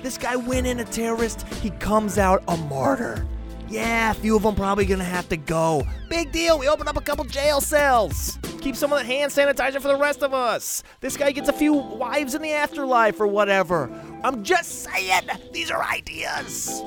This 0.00 0.16
guy 0.16 0.36
went 0.36 0.64
in 0.68 0.78
a 0.78 0.84
terrorist, 0.84 1.42
he 1.60 1.70
comes 1.70 2.18
out 2.18 2.44
a 2.46 2.56
martyr. 2.56 3.26
Yeah, 3.68 4.12
a 4.12 4.14
few 4.14 4.36
of 4.36 4.44
them 4.44 4.54
probably 4.54 4.86
gonna 4.86 5.02
have 5.02 5.28
to 5.30 5.36
go. 5.36 5.82
Big 6.08 6.30
deal, 6.30 6.56
we 6.56 6.68
open 6.68 6.86
up 6.86 6.96
a 6.96 7.00
couple 7.00 7.24
jail 7.24 7.60
cells. 7.60 8.38
Keep 8.60 8.76
some 8.76 8.92
of 8.92 9.00
that 9.00 9.06
hand 9.06 9.32
sanitizer 9.32 9.82
for 9.82 9.88
the 9.88 9.98
rest 9.98 10.22
of 10.22 10.32
us. 10.32 10.84
This 11.00 11.16
guy 11.16 11.32
gets 11.32 11.48
a 11.48 11.52
few 11.52 11.72
wives 11.72 12.36
in 12.36 12.42
the 12.42 12.52
afterlife 12.52 13.20
or 13.20 13.26
whatever. 13.26 13.90
I'm 14.22 14.44
just 14.44 14.84
saying, 14.84 15.22
these 15.52 15.72
are 15.72 15.82
ideas. 15.82 16.80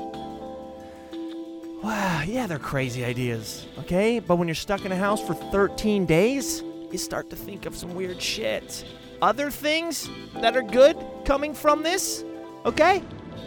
Wow, 1.83 2.23
yeah, 2.25 2.47
they're 2.47 2.59
crazy 2.59 3.03
ideas, 3.03 3.67
okay? 3.79 4.19
But 4.19 4.37
when 4.37 4.47
you're 4.47 4.55
stuck 4.55 4.85
in 4.85 4.93
a 4.93 4.95
house 4.95 5.21
for 5.21 5.33
13 5.33 6.05
days, 6.05 6.63
you 6.89 6.97
start 6.97 7.29
to 7.31 7.35
think 7.35 7.65
of 7.65 7.75
some 7.75 7.93
weird 7.93 8.21
shit. 8.21 8.85
Other 9.21 9.51
things 9.51 10.09
that 10.35 10.55
are 10.55 10.61
good 10.61 10.95
coming 11.25 11.53
from 11.53 11.83
this, 11.83 12.23
okay? 12.65 13.03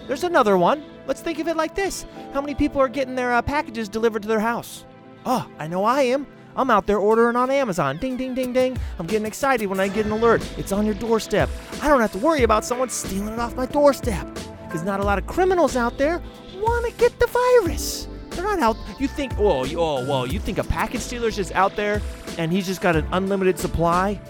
There's 0.07 0.23
another 0.23 0.59
one. 0.59 0.85
Let's 1.07 1.23
think 1.23 1.39
of 1.39 1.49
it 1.49 1.57
like 1.57 1.75
this 1.75 2.05
How 2.35 2.43
many 2.43 2.55
people 2.55 2.79
are 2.79 2.89
getting 2.89 3.15
their 3.15 3.33
uh, 3.33 3.41
packages 3.41 3.89
delivered 3.89 4.21
to 4.21 4.29
their 4.29 4.41
house? 4.41 4.85
Oh, 5.25 5.51
I 5.59 5.67
know 5.67 5.85
I 5.85 6.03
am. 6.03 6.27
I'm 6.57 6.69
out 6.69 6.87
there 6.87 6.99
ordering 6.99 7.37
on 7.37 7.51
Amazon. 7.51 7.97
Ding, 7.97 8.19
ding, 8.19 8.35
ding, 8.35 8.53
ding. 8.53 8.77
I'm 8.99 9.07
getting 9.07 9.27
excited 9.27 9.67
when 9.67 9.81
I 9.81 9.89
get 9.89 10.05
an 10.05 10.13
alert. 10.13 10.47
It's 10.59 10.73
on 10.73 10.85
your 10.85 10.95
doorstep. 10.95 11.49
I 11.81 11.89
don't 11.89 12.03
have 12.03 12.13
to 12.13 12.19
worry 12.19 12.43
about 12.43 12.67
someone 12.67 12.91
stealing 12.91 13.33
it 13.33 13.39
off 13.39 13.57
my 13.57 13.65
doorstep. 13.65 14.27
Because 14.67 14.83
not 14.83 15.01
a 15.01 15.05
lot 15.05 15.17
of 15.17 15.27
criminals 15.27 15.75
out 15.75 15.97
there 15.97 16.21
want 16.61 16.85
to 16.85 16.93
get 16.99 17.19
the 17.19 17.27
virus. 17.29 18.09
They're 18.37 18.45
not 18.45 18.59
out. 18.61 18.77
You 19.01 19.09
think, 19.09 19.33
oh, 19.39 19.61
oh, 19.61 19.65
you- 19.65 19.81
oh, 19.81 20.05
well, 20.07 20.27
you 20.27 20.39
think 20.39 20.59
a 20.59 20.65
package 20.65 21.01
stealer's 21.01 21.35
just 21.37 21.53
out 21.53 21.75
there 21.75 22.01
and 22.39 22.53
he's 22.53 22.67
just 22.67 22.81
got 22.83 22.95
an 22.95 23.07
unlimited 23.13 23.59
supply 23.59 24.21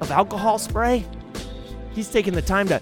of 0.00 0.10
alcohol 0.10 0.58
spray? 0.58 1.04
He's 1.94 2.08
taking 2.10 2.34
the 2.34 2.42
time 2.42 2.68
to 2.68 2.80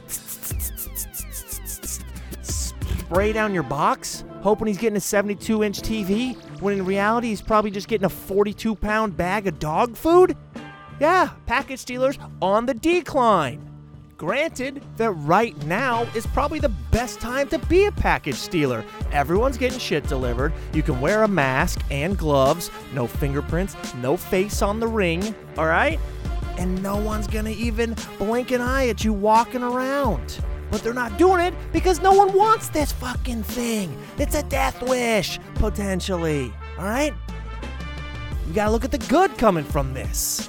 spray 2.43 3.33
down 3.33 3.55
your 3.55 3.63
box, 3.63 4.25
hoping 4.43 4.67
he's 4.67 4.79
getting 4.79 4.97
a 4.97 5.01
72 5.01 5.63
inch 5.63 5.81
TV, 5.81 6.37
when 6.61 6.77
in 6.79 6.85
reality 6.85 7.29
he's 7.29 7.41
probably 7.43 7.71
just 7.71 7.89
getting 7.89 8.05
a 8.05 8.11
42 8.11 8.75
pound 8.75 9.17
bag 9.17 9.47
of 9.47 9.59
dog 9.59 9.97
food? 9.97 10.37
Yeah, 10.99 11.31
package 11.47 11.81
stealers 11.81 12.19
on 12.43 12.67
the 12.67 12.75
decline. 12.75 13.63
Granted 14.17 14.83
that 14.97 15.11
right 15.13 15.55
now 15.67 16.05
is 16.15 16.27
probably 16.29 16.59
the 16.59 16.71
best 16.91 17.21
time 17.21 17.49
to 17.49 17.59
be 17.59 17.85
a 17.85 17.93
package 17.93 18.37
stealer. 18.37 18.83
Everyone's 19.13 19.57
getting 19.57 19.79
shit 19.79 20.07
delivered. 20.07 20.53
You 20.73 20.83
can 20.83 21.01
wear 21.01 21.23
a 21.23 21.29
mask 21.29 21.81
and 21.91 22.17
gloves, 22.17 22.71
no 22.93 23.07
fingerprints, 23.07 23.77
no 23.97 24.17
face 24.17 24.63
on 24.63 24.81
the 24.81 24.89
ring, 24.89 25.35
all 25.57 25.67
right? 25.67 25.99
And 26.59 26.83
no 26.83 26.97
one's 26.97 27.27
gonna 27.27 27.51
even 27.51 27.97
blink 28.19 28.51
an 28.51 28.61
eye 28.61 28.89
at 28.89 29.05
you 29.05 29.13
walking 29.13 29.63
around. 29.63 30.39
But 30.71 30.83
they're 30.83 30.95
not 30.95 31.17
doing 31.17 31.41
it 31.41 31.55
because 31.73 32.01
no 32.01 32.13
one 32.13 32.33
wants 32.33 32.69
this 32.69 32.93
fucking 32.93 33.43
thing. 33.45 33.97
It's 34.19 34.35
a 34.35 34.43
death 34.43 34.83
wish, 34.83 35.39
potentially, 35.55 36.53
all 36.79 36.85
right? 36.85 37.15
You 38.49 38.55
gotta 38.55 38.71
look 38.71 38.85
at 38.85 38.91
the 38.91 38.99
good 38.99 39.37
coming 39.39 39.65
from 39.65 39.95
this. 39.95 40.49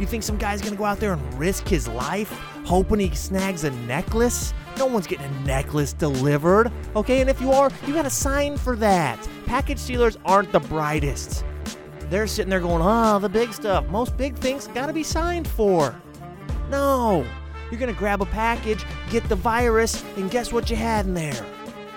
You 0.00 0.06
think 0.06 0.22
some 0.22 0.38
guy's 0.38 0.62
gonna 0.62 0.76
go 0.76 0.84
out 0.84 1.00
there 1.00 1.12
and 1.12 1.38
risk 1.38 1.68
his 1.68 1.86
life 1.86 2.30
hoping 2.64 3.00
he 3.00 3.14
snags 3.14 3.64
a 3.64 3.70
necklace? 3.70 4.54
No 4.78 4.86
one's 4.86 5.06
getting 5.06 5.26
a 5.26 5.40
necklace 5.40 5.92
delivered, 5.92 6.72
okay? 6.96 7.20
And 7.20 7.30
if 7.30 7.40
you 7.40 7.52
are, 7.52 7.70
you 7.86 7.94
gotta 7.94 8.10
sign 8.10 8.56
for 8.56 8.76
that. 8.76 9.18
Package 9.46 9.78
stealers 9.78 10.16
aren't 10.24 10.52
the 10.52 10.60
brightest. 10.60 11.44
They're 12.10 12.26
sitting 12.26 12.50
there 12.50 12.60
going, 12.60 12.82
oh, 12.82 13.18
the 13.18 13.28
big 13.28 13.52
stuff. 13.52 13.86
Most 13.88 14.16
big 14.16 14.36
things 14.36 14.68
gotta 14.68 14.92
be 14.92 15.02
signed 15.02 15.48
for. 15.48 15.94
No. 16.70 17.26
You're 17.70 17.80
gonna 17.80 17.92
grab 17.92 18.20
a 18.20 18.26
package, 18.26 18.84
get 19.10 19.26
the 19.28 19.36
virus, 19.36 20.04
and 20.16 20.30
guess 20.30 20.52
what 20.52 20.68
you 20.68 20.76
had 20.76 21.06
in 21.06 21.14
there? 21.14 21.46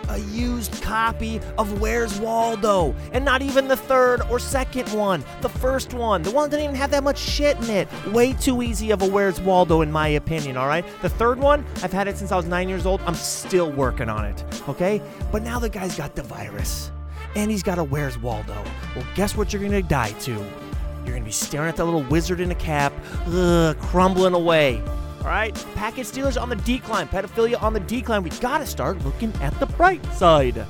A 0.09 0.19
used 0.19 0.81
copy 0.81 1.41
of 1.57 1.81
Where's 1.81 2.19
Waldo, 2.19 2.95
and 3.12 3.25
not 3.25 3.41
even 3.41 3.67
the 3.67 3.75
third 3.75 4.21
or 4.29 4.39
second 4.39 4.88
one, 4.89 5.24
the 5.41 5.50
first 5.50 5.93
one. 5.93 6.21
The 6.21 6.31
one 6.31 6.50
that 6.50 6.57
didn't 6.57 6.69
even 6.69 6.75
have 6.75 6.91
that 6.91 7.03
much 7.03 7.17
shit 7.17 7.57
in 7.57 7.69
it. 7.69 7.88
Way 8.07 8.33
too 8.33 8.62
easy 8.62 8.91
of 8.91 9.01
a 9.01 9.07
Where's 9.07 9.41
Waldo, 9.41 9.81
in 9.81 9.91
my 9.91 10.09
opinion, 10.09 10.57
alright? 10.57 10.85
The 11.01 11.09
third 11.09 11.39
one, 11.39 11.65
I've 11.83 11.93
had 11.93 12.07
it 12.07 12.17
since 12.17 12.31
I 12.31 12.35
was 12.35 12.45
nine 12.45 12.69
years 12.69 12.85
old. 12.85 13.01
I'm 13.05 13.15
still 13.15 13.71
working 13.71 14.09
on 14.09 14.25
it, 14.25 14.43
okay? 14.69 15.01
But 15.31 15.43
now 15.43 15.59
the 15.59 15.69
guy's 15.69 15.97
got 15.97 16.15
the 16.15 16.24
virus, 16.24 16.91
and 17.35 17.50
he's 17.50 17.63
got 17.63 17.79
a 17.79 17.83
Where's 17.83 18.17
Waldo. 18.17 18.63
Well, 18.95 19.05
guess 19.15 19.35
what 19.35 19.51
you're 19.51 19.62
gonna 19.62 19.81
die 19.81 20.12
to? 20.12 20.31
You're 20.31 21.13
gonna 21.13 21.25
be 21.25 21.31
staring 21.31 21.69
at 21.69 21.75
that 21.77 21.85
little 21.85 22.03
wizard 22.03 22.39
in 22.39 22.51
a 22.51 22.55
cap, 22.55 22.93
ugh, 23.27 23.77
crumbling 23.79 24.33
away. 24.33 24.81
All 25.25 25.32
right, 25.32 25.65
package 25.74 26.05
stealers 26.05 26.38
on 26.38 26.50
the 26.50 26.55
decline, 26.58 27.08
pedophilia 27.08 27.60
on 27.60 27.74
the 27.74 27.79
decline. 27.79 28.22
We 28.22 28.29
gotta 28.29 28.67
start 28.67 29.03
looking 29.03 29.34
at 29.41 29.60
the 29.60 29.65
bright 29.65 30.05
side. 30.13 30.67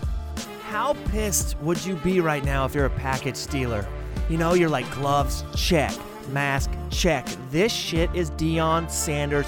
How 0.70 0.94
pissed 1.10 1.60
would 1.60 1.86
you 1.86 1.98
be 1.98 2.22
right 2.22 2.42
now 2.42 2.64
if 2.64 2.74
you're 2.74 2.86
a 2.86 2.90
package 2.90 3.36
stealer? 3.36 3.86
You 4.30 4.38
know, 4.38 4.54
you're 4.54 4.70
like 4.70 4.90
gloves, 4.92 5.44
check, 5.58 5.94
mask, 6.30 6.72
check. 6.90 7.28
This 7.52 7.74
shit 7.74 8.10
is 8.16 8.32
Deion 8.32 8.90
Sanders 8.90 9.46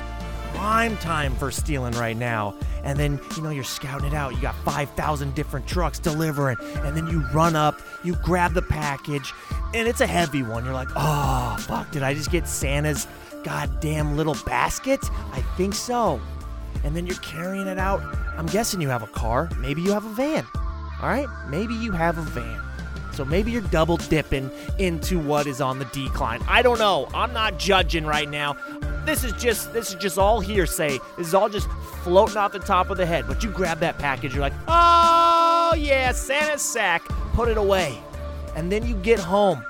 prime 0.53 0.97
time 0.97 1.33
for 1.35 1.51
stealing 1.51 1.93
right 1.93 2.17
now. 2.17 2.53
And 2.83 2.99
then, 2.99 3.19
you 3.37 3.43
know, 3.43 3.49
you're 3.49 3.63
scouting 3.63 4.07
it 4.07 4.13
out. 4.13 4.35
You 4.35 4.41
got 4.41 4.55
5,000 4.65 5.33
different 5.35 5.67
trucks 5.67 5.99
delivering. 5.99 6.57
And 6.83 6.97
then 6.97 7.07
you 7.07 7.21
run 7.33 7.55
up, 7.55 7.79
you 8.03 8.15
grab 8.23 8.53
the 8.53 8.61
package, 8.61 9.33
and 9.73 9.87
it's 9.87 10.01
a 10.01 10.07
heavy 10.07 10.43
one. 10.43 10.65
You're 10.65 10.73
like, 10.73 10.89
oh, 10.95 11.55
fuck, 11.59 11.91
did 11.91 12.03
I 12.03 12.13
just 12.13 12.31
get 12.31 12.47
Santa's 12.47 13.07
goddamn 13.43 14.17
little 14.17 14.35
basket? 14.45 14.99
I 15.31 15.41
think 15.55 15.73
so. 15.75 16.19
And 16.83 16.95
then 16.95 17.05
you're 17.05 17.17
carrying 17.17 17.67
it 17.67 17.79
out. 17.79 18.01
I'm 18.37 18.45
guessing 18.47 18.81
you 18.81 18.89
have 18.89 19.03
a 19.03 19.07
car. 19.07 19.49
Maybe 19.57 19.81
you 19.81 19.91
have 19.91 20.05
a 20.05 20.13
van. 20.13 20.45
All 21.01 21.09
right? 21.09 21.27
Maybe 21.49 21.73
you 21.75 21.91
have 21.91 22.17
a 22.17 22.21
van. 22.21 22.61
So 23.13 23.25
maybe 23.25 23.51
you're 23.51 23.63
double 23.63 23.97
dipping 23.97 24.51
into 24.77 25.19
what 25.19 25.47
is 25.47 25.59
on 25.59 25.79
the 25.79 25.85
decline. 25.85 26.39
I 26.47 26.61
don't 26.61 26.77
know. 26.77 27.09
I'm 27.15 27.33
not 27.33 27.57
judging 27.57 28.05
right 28.05 28.29
now. 28.29 28.55
This 29.05 29.23
is 29.23 29.31
just 29.33 29.73
this 29.73 29.89
is 29.89 29.95
just 29.95 30.19
all 30.19 30.39
hearsay. 30.39 30.99
This 31.17 31.27
is 31.27 31.33
all 31.33 31.49
just 31.49 31.67
floating 32.03 32.37
off 32.37 32.51
the 32.51 32.59
top 32.59 32.89
of 32.91 32.97
the 32.97 33.05
head. 33.05 33.25
But 33.27 33.43
you 33.43 33.49
grab 33.49 33.79
that 33.79 33.97
package, 33.97 34.33
you're 34.33 34.41
like, 34.41 34.53
oh 34.67 35.73
yeah, 35.75 36.11
Santa's 36.11 36.61
sack. 36.61 37.01
Put 37.33 37.47
it 37.49 37.57
away. 37.57 37.97
And 38.55 38.71
then 38.71 38.85
you 38.85 38.95
get 38.95 39.19
home. 39.19 39.63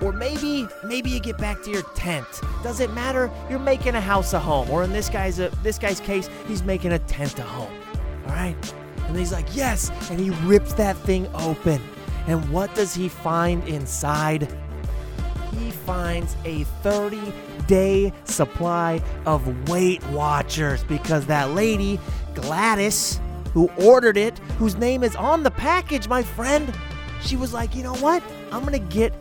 Or 0.00 0.12
maybe 0.12 0.68
maybe 0.84 1.10
you 1.10 1.20
get 1.20 1.38
back 1.38 1.62
to 1.62 1.70
your 1.70 1.82
tent. 1.94 2.26
Does 2.62 2.80
it 2.80 2.92
matter? 2.92 3.30
You're 3.50 3.58
making 3.58 3.94
a 3.94 4.00
house 4.00 4.32
a 4.32 4.38
home. 4.38 4.70
Or 4.70 4.84
in 4.84 4.92
this 4.92 5.08
guy's 5.08 5.38
a, 5.38 5.50
this 5.62 5.78
guy's 5.78 6.00
case, 6.00 6.28
he's 6.46 6.62
making 6.62 6.92
a 6.92 6.98
tent 7.00 7.38
a 7.38 7.42
home. 7.42 7.72
All 8.26 8.32
right. 8.32 8.74
And 9.06 9.16
he's 9.16 9.32
like, 9.32 9.56
yes. 9.56 9.90
And 10.10 10.20
he 10.20 10.30
rips 10.46 10.74
that 10.74 10.96
thing 10.98 11.26
open. 11.34 11.80
And 12.26 12.48
what 12.50 12.74
does 12.74 12.94
he 12.94 13.08
find 13.08 13.66
inside? 13.66 14.54
He 15.58 15.70
finds 15.70 16.36
a 16.44 16.64
30 16.82 17.32
day 17.66 18.12
supply 18.24 19.02
of 19.24 19.68
Weight 19.68 20.04
Watchers 20.08 20.84
because 20.84 21.26
that 21.26 21.50
lady, 21.50 21.98
Gladys, 22.34 23.20
who 23.54 23.68
ordered 23.78 24.16
it, 24.16 24.38
whose 24.58 24.76
name 24.76 25.02
is 25.02 25.16
on 25.16 25.42
the 25.42 25.50
package, 25.50 26.06
my 26.06 26.22
friend, 26.22 26.72
she 27.22 27.36
was 27.36 27.52
like, 27.52 27.74
you 27.74 27.82
know 27.82 27.96
what? 27.96 28.22
I'm 28.52 28.60
going 28.60 28.72
to 28.72 28.94
get 28.94 29.12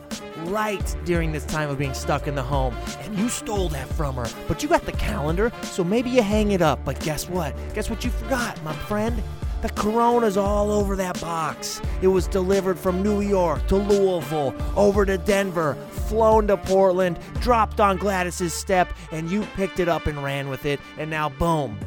right 0.49 0.95
during 1.05 1.31
this 1.31 1.45
time 1.45 1.69
of 1.69 1.77
being 1.77 1.93
stuck 1.93 2.27
in 2.27 2.35
the 2.35 2.43
home. 2.43 2.75
And 3.01 3.17
you 3.17 3.29
stole 3.29 3.69
that 3.69 3.87
from 3.89 4.15
her. 4.15 4.27
But 4.47 4.63
you 4.63 4.69
got 4.69 4.85
the 4.85 4.91
calendar, 4.93 5.51
so 5.63 5.83
maybe 5.83 6.09
you 6.09 6.21
hang 6.21 6.51
it 6.51 6.61
up. 6.61 6.83
But 6.85 6.99
guess 6.99 7.29
what? 7.29 7.55
Guess 7.73 7.89
what 7.89 8.03
you 8.03 8.09
forgot, 8.11 8.61
my 8.63 8.73
friend? 8.73 9.21
The 9.61 9.69
corona's 9.69 10.37
all 10.37 10.71
over 10.71 10.95
that 10.97 11.19
box. 11.19 11.81
It 12.01 12.07
was 12.07 12.27
delivered 12.27 12.77
from 12.77 13.01
New 13.01 13.21
York 13.21 13.65
to 13.67 13.75
Louisville, 13.75 14.53
over 14.75 15.03
to 15.03 15.17
Denver, 15.17 15.73
flown 15.89 16.45
to 16.47 16.57
Portland, 16.57 17.19
dropped 17.41 17.79
on 17.79 17.97
Gladys's 17.97 18.53
step, 18.53 18.93
and 19.11 19.31
you 19.31 19.41
picked 19.55 19.79
it 19.79 19.89
up 19.89 20.05
and 20.05 20.23
ran 20.23 20.49
with 20.49 20.65
it. 20.65 20.79
And 20.99 21.09
now, 21.09 21.29
boom. 21.29 21.79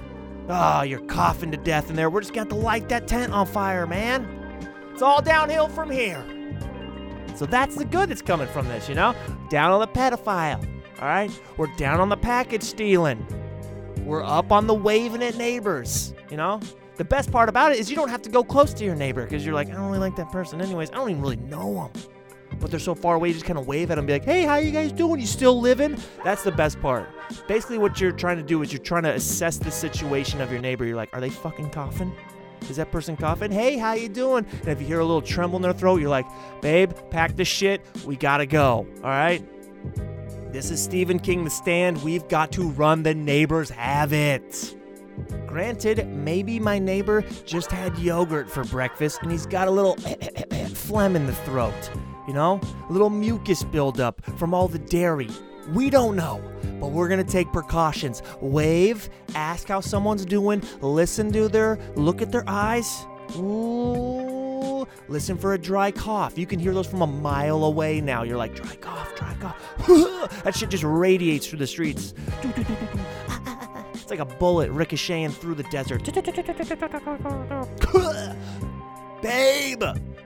Oh, 0.48 0.82
you're 0.82 0.98
coughing 1.06 1.52
to 1.52 1.56
death 1.56 1.90
in 1.90 1.96
there. 1.96 2.10
We're 2.10 2.22
just 2.22 2.34
going 2.34 2.48
to 2.48 2.56
light 2.56 2.88
that 2.88 3.06
tent 3.06 3.32
on 3.32 3.46
fire, 3.46 3.86
man. 3.86 4.26
It's 4.92 5.00
all 5.00 5.22
downhill 5.22 5.68
from 5.68 5.90
here. 5.90 6.24
So 7.40 7.46
that's 7.46 7.74
the 7.74 7.86
good 7.86 8.10
that's 8.10 8.20
coming 8.20 8.48
from 8.48 8.68
this, 8.68 8.86
you 8.86 8.94
know? 8.94 9.14
Down 9.48 9.70
on 9.70 9.80
the 9.80 9.86
pedophile, 9.86 10.62
all 11.00 11.08
right? 11.08 11.30
We're 11.56 11.74
down 11.76 11.98
on 11.98 12.10
the 12.10 12.16
package 12.18 12.62
stealing. 12.62 13.26
We're 14.04 14.22
up 14.22 14.52
on 14.52 14.66
the 14.66 14.74
waving 14.74 15.22
at 15.22 15.38
neighbors, 15.38 16.12
you 16.30 16.36
know? 16.36 16.60
The 16.96 17.04
best 17.06 17.32
part 17.32 17.48
about 17.48 17.72
it 17.72 17.78
is 17.78 17.88
you 17.88 17.96
don't 17.96 18.10
have 18.10 18.20
to 18.20 18.28
go 18.28 18.44
close 18.44 18.74
to 18.74 18.84
your 18.84 18.94
neighbor 18.94 19.24
because 19.24 19.42
you're 19.42 19.54
like, 19.54 19.68
I 19.68 19.72
don't 19.72 19.86
really 19.86 20.00
like 20.00 20.16
that 20.16 20.30
person 20.30 20.60
anyways. 20.60 20.90
I 20.90 20.96
don't 20.96 21.08
even 21.08 21.22
really 21.22 21.36
know 21.36 21.90
them. 21.94 22.02
But 22.60 22.70
they're 22.70 22.78
so 22.78 22.94
far 22.94 23.14
away, 23.14 23.28
you 23.28 23.34
just 23.34 23.46
kind 23.46 23.58
of 23.58 23.66
wave 23.66 23.90
at 23.90 23.94
them 23.94 24.04
be 24.04 24.12
like, 24.12 24.26
hey, 24.26 24.42
how 24.42 24.56
you 24.56 24.70
guys 24.70 24.92
doing? 24.92 25.18
You 25.18 25.26
still 25.26 25.58
living? 25.58 25.96
That's 26.22 26.42
the 26.42 26.52
best 26.52 26.78
part. 26.82 27.08
Basically, 27.48 27.78
what 27.78 28.02
you're 28.02 28.12
trying 28.12 28.36
to 28.36 28.42
do 28.42 28.60
is 28.60 28.70
you're 28.70 28.82
trying 28.82 29.04
to 29.04 29.14
assess 29.14 29.56
the 29.56 29.70
situation 29.70 30.42
of 30.42 30.52
your 30.52 30.60
neighbor. 30.60 30.84
You're 30.84 30.96
like, 30.96 31.14
are 31.14 31.22
they 31.22 31.30
fucking 31.30 31.70
coughing? 31.70 32.12
Is 32.70 32.76
that 32.76 32.92
person 32.92 33.16
coughing? 33.16 33.50
Hey, 33.50 33.76
how 33.76 33.94
you 33.94 34.08
doing? 34.08 34.46
And 34.60 34.68
if 34.68 34.80
you 34.80 34.86
hear 34.86 35.00
a 35.00 35.04
little 35.04 35.20
tremble 35.20 35.56
in 35.56 35.62
their 35.62 35.72
throat, 35.72 36.00
you're 36.00 36.08
like, 36.08 36.26
babe, 36.62 36.92
pack 37.10 37.34
the 37.34 37.44
shit. 37.44 37.84
We 38.06 38.16
gotta 38.16 38.46
go. 38.46 38.86
All 39.02 39.10
right? 39.10 39.44
This 40.52 40.70
is 40.70 40.82
Stephen 40.82 41.18
King 41.18 41.42
The 41.44 41.50
Stand. 41.50 42.02
We've 42.02 42.26
got 42.28 42.52
to 42.52 42.70
run. 42.70 43.02
The 43.02 43.14
neighbors 43.14 43.70
have 43.70 44.12
it. 44.12 44.76
Granted, 45.46 46.06
maybe 46.08 46.60
my 46.60 46.78
neighbor 46.78 47.22
just 47.44 47.72
had 47.72 47.98
yogurt 47.98 48.48
for 48.48 48.62
breakfast 48.64 49.18
and 49.22 49.32
he's 49.32 49.46
got 49.46 49.66
a 49.66 49.70
little 49.70 49.96
phlegm 50.74 51.16
in 51.16 51.26
the 51.26 51.34
throat. 51.34 51.90
You 52.28 52.34
know? 52.34 52.60
A 52.88 52.92
little 52.92 53.10
mucus 53.10 53.64
buildup 53.64 54.24
from 54.38 54.54
all 54.54 54.68
the 54.68 54.78
dairy. 54.78 55.28
We 55.72 55.90
don't 55.90 56.16
know, 56.16 56.42
but 56.80 56.90
we're 56.90 57.08
gonna 57.08 57.24
take 57.24 57.52
precautions. 57.52 58.22
Wave, 58.40 59.08
ask 59.34 59.68
how 59.68 59.80
someone's 59.80 60.24
doing, 60.24 60.62
listen 60.80 61.32
to 61.32 61.48
their, 61.48 61.78
look 61.94 62.22
at 62.22 62.32
their 62.32 62.44
eyes. 62.46 63.06
Ooh, 63.36 64.86
listen 65.08 65.38
for 65.38 65.54
a 65.54 65.58
dry 65.58 65.92
cough. 65.92 66.36
You 66.36 66.46
can 66.46 66.58
hear 66.58 66.74
those 66.74 66.88
from 66.88 67.02
a 67.02 67.06
mile 67.06 67.64
away 67.64 68.00
now. 68.00 68.24
You're 68.24 68.36
like, 68.36 68.54
dry 68.54 68.74
cough, 68.76 69.14
dry 69.14 69.34
cough. 69.40 69.56
that 70.44 70.56
shit 70.56 70.70
just 70.70 70.84
radiates 70.84 71.46
through 71.46 71.60
the 71.60 71.66
streets. 71.66 72.14
It's 73.94 74.10
like 74.10 74.18
a 74.18 74.24
bullet 74.24 74.70
ricocheting 74.72 75.30
through 75.30 75.54
the 75.54 75.62
desert. 75.64 76.02
Babe, 79.22 79.82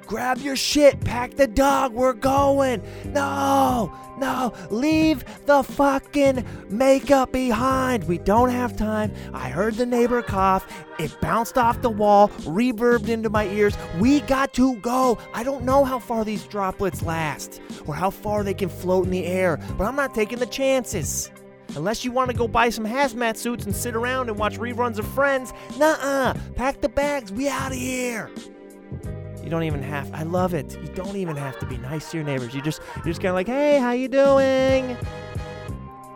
grab 0.07 0.39
your 0.39 0.57
shit, 0.57 1.01
pack 1.01 1.35
the 1.35 1.47
dog, 1.47 1.93
we're 1.93 2.13
going. 2.13 2.83
No, 3.07 3.93
no, 4.19 4.53
leave 4.71 5.25
the 5.47 5.63
fucking 5.63 6.45
makeup 6.69 7.33
behind. 7.33 8.05
We 8.05 8.19
don't 8.19 8.51
have 8.51 8.77
time. 8.77 9.13
I 9.33 9.49
heard 9.49 9.75
the 9.75 9.87
neighbor 9.87 10.23
cough. 10.23 10.67
It 10.99 11.19
bounced 11.21 11.59
off 11.59 11.83
the 11.83 11.91
wall, 11.91 12.29
reverbed 12.29 13.09
into 13.09 13.31
my 13.31 13.47
ears. 13.49 13.77
We 13.99 14.21
got 14.21 14.55
to 14.55 14.77
go. 14.77 15.19
I 15.33 15.43
don't 15.43 15.65
know 15.65 15.85
how 15.85 15.99
far 15.99 16.25
these 16.25 16.45
droplets 16.45 17.03
last 17.03 17.61
or 17.87 17.95
how 17.95 18.11
far 18.11 18.45
they 18.45 18.55
can 18.55 18.69
float 18.69 19.07
in 19.07 19.11
the 19.11 19.27
air, 19.27 19.59
but 19.77 19.85
I'm 19.85 19.97
not 19.97 20.15
taking 20.15 20.39
the 20.39 20.47
chances. 20.47 21.31
Unless 21.77 22.05
you 22.05 22.13
want 22.13 22.31
to 22.31 22.37
go 22.37 22.47
buy 22.47 22.69
some 22.69 22.87
hazmat 22.87 23.37
suits 23.37 23.65
and 23.65 23.75
sit 23.75 23.97
around 23.97 24.29
and 24.29 24.39
watch 24.39 24.59
reruns 24.59 24.99
of 24.99 25.07
Friends, 25.09 25.53
nah 25.77 25.97
uh, 26.01 26.35
Pack 26.55 26.81
the 26.81 26.89
bags. 26.89 27.33
We 27.33 27.49
out 27.49 27.73
of 27.73 27.79
here. 27.79 28.31
You 29.45 29.51
don't 29.51 29.63
even 29.65 29.83
have. 29.83 30.13
I 30.15 30.23
love 30.23 30.55
it. 30.55 30.73
You 30.81 30.89
don't 30.95 31.17
even 31.17 31.37
have 31.37 31.59
to 31.59 31.67
be 31.67 31.77
nice 31.77 32.11
to 32.11 32.17
your 32.17 32.27
neighbors. 32.27 32.55
You 32.55 32.63
just 32.63 32.81
you're 32.97 33.05
just 33.05 33.21
kind 33.21 33.29
of 33.29 33.35
like, 33.35 33.47
hey, 33.47 33.79
how 33.79 33.93
you 33.93 34.09
doing? 34.09 34.97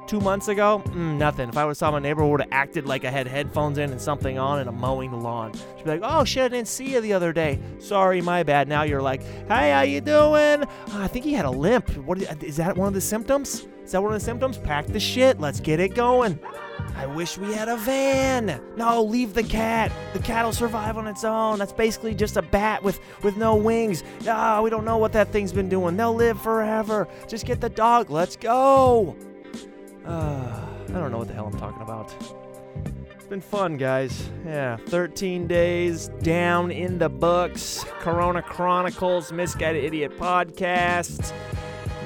Two 0.07 0.21
months 0.21 0.49
ago, 0.49 0.83
mm, 0.87 1.19
nothing. 1.19 1.51
If 1.51 1.59
I 1.59 1.67
would 1.67 1.77
saw 1.77 1.91
my 1.91 1.99
neighbor 1.99 2.25
would 2.25 2.41
have 2.41 2.49
acted 2.51 2.87
like 2.87 3.05
I 3.05 3.11
had 3.11 3.27
headphones 3.27 3.77
in 3.77 3.91
and 3.91 4.01
something 4.01 4.39
on 4.39 4.59
and 4.59 4.67
I'm 4.67 4.81
mowing 4.81 5.11
the 5.11 5.19
lawn. 5.19 5.53
She'd 5.77 5.85
be 5.85 5.91
like, 5.91 6.01
oh 6.03 6.25
shit, 6.25 6.45
I 6.45 6.49
didn't 6.49 6.69
see 6.69 6.95
you 6.95 7.03
the 7.03 7.13
other 7.13 7.35
day. 7.35 7.61
Sorry, 7.79 8.23
my 8.23 8.43
bad. 8.43 8.69
Now 8.69 8.85
you're 8.85 9.03
like, 9.03 9.23
hey, 9.49 9.71
how 9.73 9.83
you 9.83 10.01
doing? 10.01 10.65
"Oh, 10.65 11.03
I 11.03 11.09
think 11.09 11.27
he 11.27 11.35
had 11.35 11.45
a 11.45 11.51
limp. 11.51 11.95
What 11.99 12.23
is 12.43 12.57
that? 12.57 12.79
One 12.79 12.89
of 12.89 12.95
the 12.95 13.03
symptoms? 13.03 13.69
Is 13.85 13.93
that 13.93 14.03
one 14.03 14.15
of 14.15 14.19
the 14.19 14.25
symptoms? 14.25 14.57
Pack 14.57 14.87
the 14.87 15.01
shit. 15.01 15.39
Let's 15.39 15.61
get 15.61 15.79
it 15.79 15.95
going. 15.95 16.41
I 16.99 17.07
wish 17.07 17.39
we 17.39 17.53
had 17.55 17.69
a 17.69 17.77
van. 17.77 18.61
No, 18.77 19.05
leave 19.05 19.33
the 19.33 19.45
cat. 19.45 19.93
The 20.15 20.19
cat'll 20.19 20.53
survive 20.53 20.99
on 20.99 21.07
its 21.07 21.23
own. 21.23 21.61
That's 21.61 21.73
basically 21.73 22.13
just 22.13 22.37
a 22.37 22.43
bat 22.43 22.83
with 22.83 22.99
with 23.23 23.37
no 23.37 23.55
wings. 23.55 24.03
Ah, 24.27 24.61
we 24.61 24.69
don't 24.69 24.85
know 24.85 24.97
what 24.99 25.13
that 25.13 25.31
thing's 25.31 25.53
been 25.53 25.69
doing. 25.69 25.97
They'll 25.97 26.13
live 26.13 26.43
forever. 26.43 27.07
Just 27.29 27.47
get 27.47 27.61
the 27.61 27.69
dog. 27.69 28.11
Let's 28.11 28.35
go. 28.35 29.17
Uh, 30.05 30.67
I 30.89 30.93
don't 30.93 31.13
know 31.13 31.19
what 31.19 31.29
the 31.29 31.35
hell 31.35 31.47
I'm 31.47 31.57
talking 31.57 31.83
about. 31.83 32.13
It's 33.15 33.27
been 33.27 33.41
fun, 33.41 33.77
guys. 33.77 34.29
Yeah, 34.45 34.77
13 34.87 35.47
days 35.47 36.09
down 36.23 36.73
in 36.73 36.99
the 36.99 37.09
books. 37.09 37.85
Corona 38.01 38.43
Chronicles, 38.43 39.31
Misguided 39.31 39.85
Idiot 39.85 40.19
Podcast. 40.19 41.33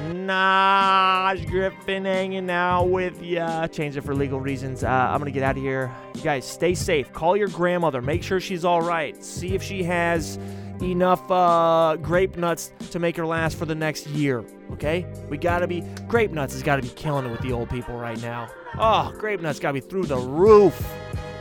Naj 0.02 1.48
Griffin 1.48 2.04
hanging 2.04 2.50
out 2.50 2.84
with 2.84 3.22
ya. 3.22 3.66
Change 3.68 3.96
it 3.96 4.00
for 4.02 4.14
legal 4.14 4.40
reasons. 4.40 4.82
Uh, 4.82 4.88
I'm 4.88 5.18
gonna 5.18 5.30
get 5.30 5.42
out 5.42 5.56
of 5.56 5.62
here. 5.62 5.90
You 6.14 6.22
guys, 6.22 6.46
stay 6.46 6.74
safe. 6.74 7.12
Call 7.12 7.36
your 7.36 7.48
grandmother. 7.48 8.02
Make 8.02 8.22
sure 8.22 8.40
she's 8.40 8.64
all 8.64 8.82
right. 8.82 9.22
See 9.22 9.54
if 9.54 9.62
she 9.62 9.82
has 9.84 10.38
enough 10.82 11.30
uh, 11.30 11.96
grape 12.02 12.36
nuts 12.36 12.72
to 12.90 12.98
make 12.98 13.16
her 13.16 13.26
last 13.26 13.56
for 13.56 13.66
the 13.66 13.74
next 13.74 14.06
year. 14.08 14.44
Okay? 14.72 15.06
We 15.28 15.38
gotta 15.38 15.66
be. 15.66 15.82
Grape 16.08 16.32
nuts 16.32 16.54
has 16.54 16.62
gotta 16.62 16.82
be 16.82 16.88
killing 16.90 17.26
it 17.26 17.30
with 17.30 17.40
the 17.40 17.52
old 17.52 17.70
people 17.70 17.96
right 17.96 18.20
now. 18.20 18.48
Oh, 18.78 19.14
grape 19.18 19.40
nuts 19.40 19.60
gotta 19.60 19.74
be 19.74 19.80
through 19.80 20.06
the 20.06 20.18
roof. 20.18 20.84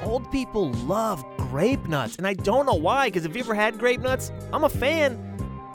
Old 0.04 0.32
people 0.32 0.71
love 0.71 1.24
grape 1.38 1.88
nuts, 1.88 2.15
and 2.15 2.28
I 2.28 2.34
don't 2.34 2.65
know 2.65 2.76
why. 2.76 3.08
Because 3.08 3.26
if 3.26 3.36
you 3.36 3.41
ever 3.41 3.56
had 3.56 3.78
grape 3.78 4.02
nuts, 4.02 4.32
I'm 4.52 4.63
a 4.63 4.69
fan. 4.69 5.31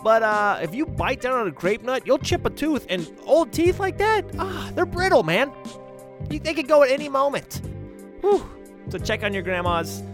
But 0.07 0.23
uh, 0.23 0.61
if 0.63 0.73
you 0.73 0.87
bite 0.87 1.21
down 1.21 1.33
on 1.33 1.49
a 1.49 1.51
grape 1.51 1.83
nut, 1.83 2.07
you'll 2.07 2.21
chip 2.21 2.47
a 2.47 2.51
tooth. 2.51 2.87
And 2.89 3.11
old 3.25 3.53
teeth 3.53 3.81
like 3.81 3.99
that, 3.99 4.25
ah, 4.39 4.71
they're 4.73 4.87
brittle, 4.87 5.25
man. 5.25 5.51
You, 6.31 6.39
they 6.39 6.55
could 6.55 6.69
go 6.69 6.85
at 6.85 6.91
any 6.91 7.09
moment. 7.09 7.61
Whew. 8.21 8.49
So 8.89 8.99
check 8.99 9.25
on 9.25 9.35
your 9.35 9.43
grandmas. 9.43 10.05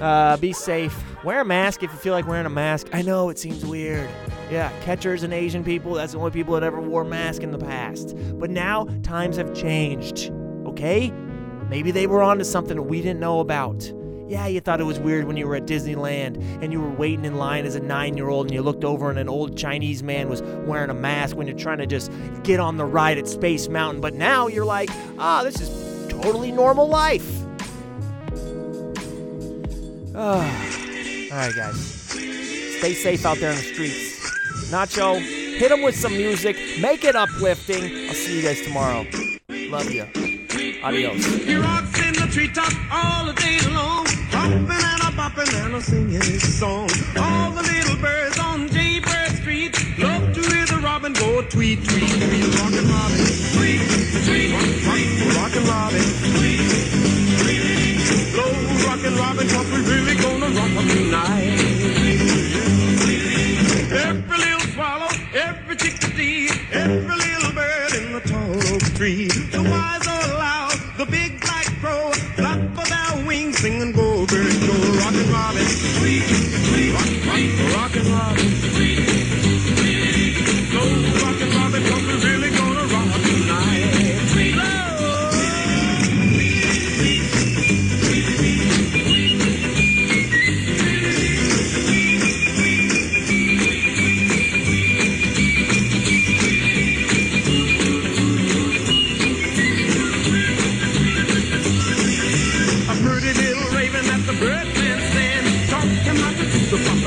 Uh, 0.00 0.38
be 0.38 0.54
safe. 0.54 0.98
Wear 1.22 1.42
a 1.42 1.44
mask 1.44 1.82
if 1.82 1.92
you 1.92 1.98
feel 1.98 2.14
like 2.14 2.26
wearing 2.26 2.46
a 2.46 2.48
mask. 2.48 2.86
I 2.94 3.02
know 3.02 3.28
it 3.28 3.38
seems 3.38 3.62
weird. 3.62 4.08
Yeah, 4.50 4.72
catchers 4.80 5.22
and 5.22 5.34
Asian 5.34 5.62
people, 5.62 5.92
that's 5.92 6.12
the 6.12 6.18
only 6.18 6.30
people 6.30 6.54
that 6.54 6.62
ever 6.62 6.80
wore 6.80 7.04
masks 7.04 7.44
in 7.44 7.50
the 7.50 7.58
past. 7.58 8.16
But 8.38 8.48
now 8.48 8.86
times 9.02 9.36
have 9.36 9.52
changed. 9.52 10.32
Okay? 10.64 11.12
Maybe 11.68 11.90
they 11.90 12.06
were 12.06 12.22
onto 12.22 12.44
something 12.44 12.88
we 12.88 13.02
didn't 13.02 13.20
know 13.20 13.40
about. 13.40 13.92
Yeah, 14.28 14.48
you 14.48 14.60
thought 14.60 14.80
it 14.80 14.84
was 14.84 14.98
weird 14.98 15.26
when 15.26 15.36
you 15.36 15.46
were 15.46 15.54
at 15.54 15.66
Disneyland 15.66 16.36
and 16.60 16.72
you 16.72 16.80
were 16.80 16.90
waiting 16.90 17.24
in 17.24 17.36
line 17.36 17.64
as 17.64 17.76
a 17.76 17.80
nine 17.80 18.16
year 18.16 18.28
old 18.28 18.46
and 18.46 18.54
you 18.54 18.60
looked 18.60 18.84
over 18.84 19.08
and 19.08 19.20
an 19.20 19.28
old 19.28 19.56
Chinese 19.56 20.02
man 20.02 20.28
was 20.28 20.42
wearing 20.42 20.90
a 20.90 20.94
mask 20.94 21.36
when 21.36 21.46
you're 21.46 21.56
trying 21.56 21.78
to 21.78 21.86
just 21.86 22.10
get 22.42 22.58
on 22.58 22.76
the 22.76 22.84
ride 22.84 23.18
at 23.18 23.28
Space 23.28 23.68
Mountain. 23.68 24.00
But 24.00 24.14
now 24.14 24.48
you're 24.48 24.64
like, 24.64 24.90
ah, 25.18 25.44
this 25.44 25.60
is 25.60 26.10
totally 26.10 26.50
normal 26.50 26.88
life. 26.88 27.26
Oh. 30.16 30.40
All 31.32 31.38
right, 31.38 31.54
guys. 31.54 31.78
Stay 32.78 32.94
safe 32.94 33.24
out 33.24 33.38
there 33.38 33.50
in 33.50 33.56
the 33.56 33.62
streets. 33.62 34.16
Nacho, 34.72 35.20
hit 35.20 35.68
them 35.68 35.82
with 35.82 35.94
some 35.94 36.12
music. 36.12 36.56
Make 36.80 37.04
it 37.04 37.14
uplifting. 37.14 38.08
I'll 38.08 38.14
see 38.14 38.38
you 38.38 38.42
guys 38.42 38.60
tomorrow. 38.62 39.06
Love 39.48 39.90
you. 39.92 40.02
Adios 40.82 41.24
jumping 44.46 44.84
and 44.92 45.02
a 45.02 45.10
bopping 45.18 45.64
and 45.64 45.74
a 45.74 45.80
singing 45.80 46.22
his 46.22 46.58
song. 46.58 46.88
All 47.18 47.50
the 47.50 47.62
little 47.62 47.96
birds 47.96 48.38
on 48.38 48.68
Jaybird 48.68 49.32
Street 49.40 49.74
love 49.98 50.32
to 50.34 50.40
hear 50.40 50.66
the 50.66 50.78
robin 50.82 51.12
go 51.12 51.42
tweet, 51.42 51.82
tweet, 51.88 52.10
tweet. 52.10 52.46
Rockin' 52.58 52.86
Robin, 52.86 53.26
tweet, 53.56 53.82
tweet, 54.26 54.50
tweet. 54.86 55.36
Rockin' 55.36 55.66
Robin, 55.66 56.06
tweet, 56.36 56.62
tweet. 57.42 57.66
Blow 58.34 58.52
Rockin' 58.86 59.16
Robin, 59.16 59.48
cause 59.48 59.68
we 59.72 59.78
really 59.92 60.14
gonna 60.14 60.48
rock 60.58 60.74
'em 60.78 60.88
tonight. 60.88 61.58
Every 64.06 64.38
little 64.38 64.66
swallow, 64.74 65.10
every 65.34 65.76
chickadee, 65.76 66.50
every 66.72 67.16
little 67.16 67.52
bird 67.52 67.94
in 67.94 68.12
the 68.12 68.20
tall 68.20 68.74
oak 68.74 68.82
tree. 68.94 69.45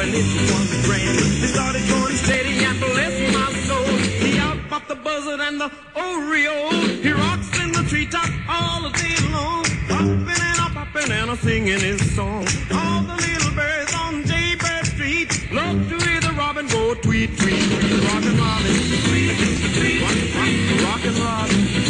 Was 0.08 0.86
grand. 0.86 1.20
They 1.42 1.48
started 1.48 1.84
going 1.90 2.16
steady 2.16 2.64
and 2.64 2.80
bless 2.80 3.34
my 3.34 3.52
soul. 3.68 3.98
He 4.24 4.40
out 4.40 4.58
popped 4.70 4.88
the 4.88 4.96
buzzard 4.96 5.42
and 5.42 5.60
the 5.60 5.70
Oreo. 5.94 7.02
He 7.04 7.12
rocks 7.12 7.52
in 7.60 7.74
the 7.74 7.84
treetop 7.84 8.30
all 8.48 8.84
the 8.84 8.92
day 8.98 9.18
long. 9.32 9.66
Popping 9.90 10.42
and 10.48 10.60
a 10.60 10.70
popping 10.74 11.12
and 11.12 11.32
a 11.32 11.36
singing 11.36 11.80
his 11.82 12.16
song. 12.16 12.48
All 12.72 13.02
the 13.04 13.16
little 13.16 13.54
birds 13.56 13.94
on 13.96 14.24
Jaybird 14.24 14.86
Street 14.86 15.52
love 15.52 15.90
to 15.90 15.98
hear 16.06 16.22
the 16.22 16.34
robin 16.38 16.68
go 16.68 16.94
tweet, 16.96 17.38
tweet, 17.38 17.60
tweet. 17.60 18.04
Rockin' 18.08 18.38
Robin, 18.40 18.76
tweet, 19.10 19.36
tweet, 19.76 20.02
rock, 20.02 20.16
rock, 20.40 20.56
rockin' 20.88 21.18
Robin. 21.20 21.60
Slow 21.84 21.89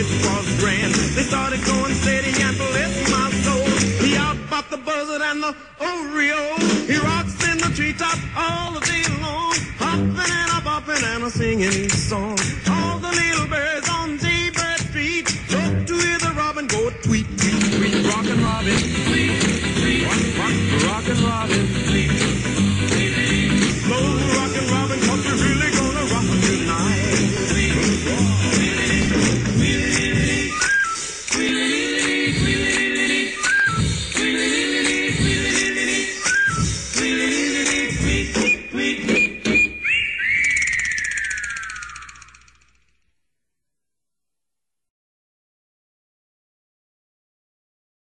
it 0.00 0.24
was 0.24 0.46
grand. 0.58 0.94
They 1.14 1.22
started 1.22 1.62
going 1.64 1.94
steady 1.94 2.32
and 2.42 2.56
bless 2.56 3.10
my 3.10 3.30
soul. 3.44 3.66
He 4.04 4.16
out 4.16 4.36
popped 4.48 4.70
the 4.70 4.78
buzzard 4.78 5.20
and 5.20 5.42
the 5.42 5.54
Oreo. 5.78 6.40
He 6.88 6.96
rocks 6.96 7.36
in 7.46 7.58
the 7.58 7.70
treetop 7.76 8.18
all 8.36 8.72
the 8.72 8.80
day 8.80 9.04
long, 9.20 9.54
hopping 9.78 10.32
and 10.40 10.50
a 10.56 10.60
bopping 10.64 11.04
and 11.14 11.24
a 11.24 11.30
singing 11.30 11.88
song. 11.90 12.39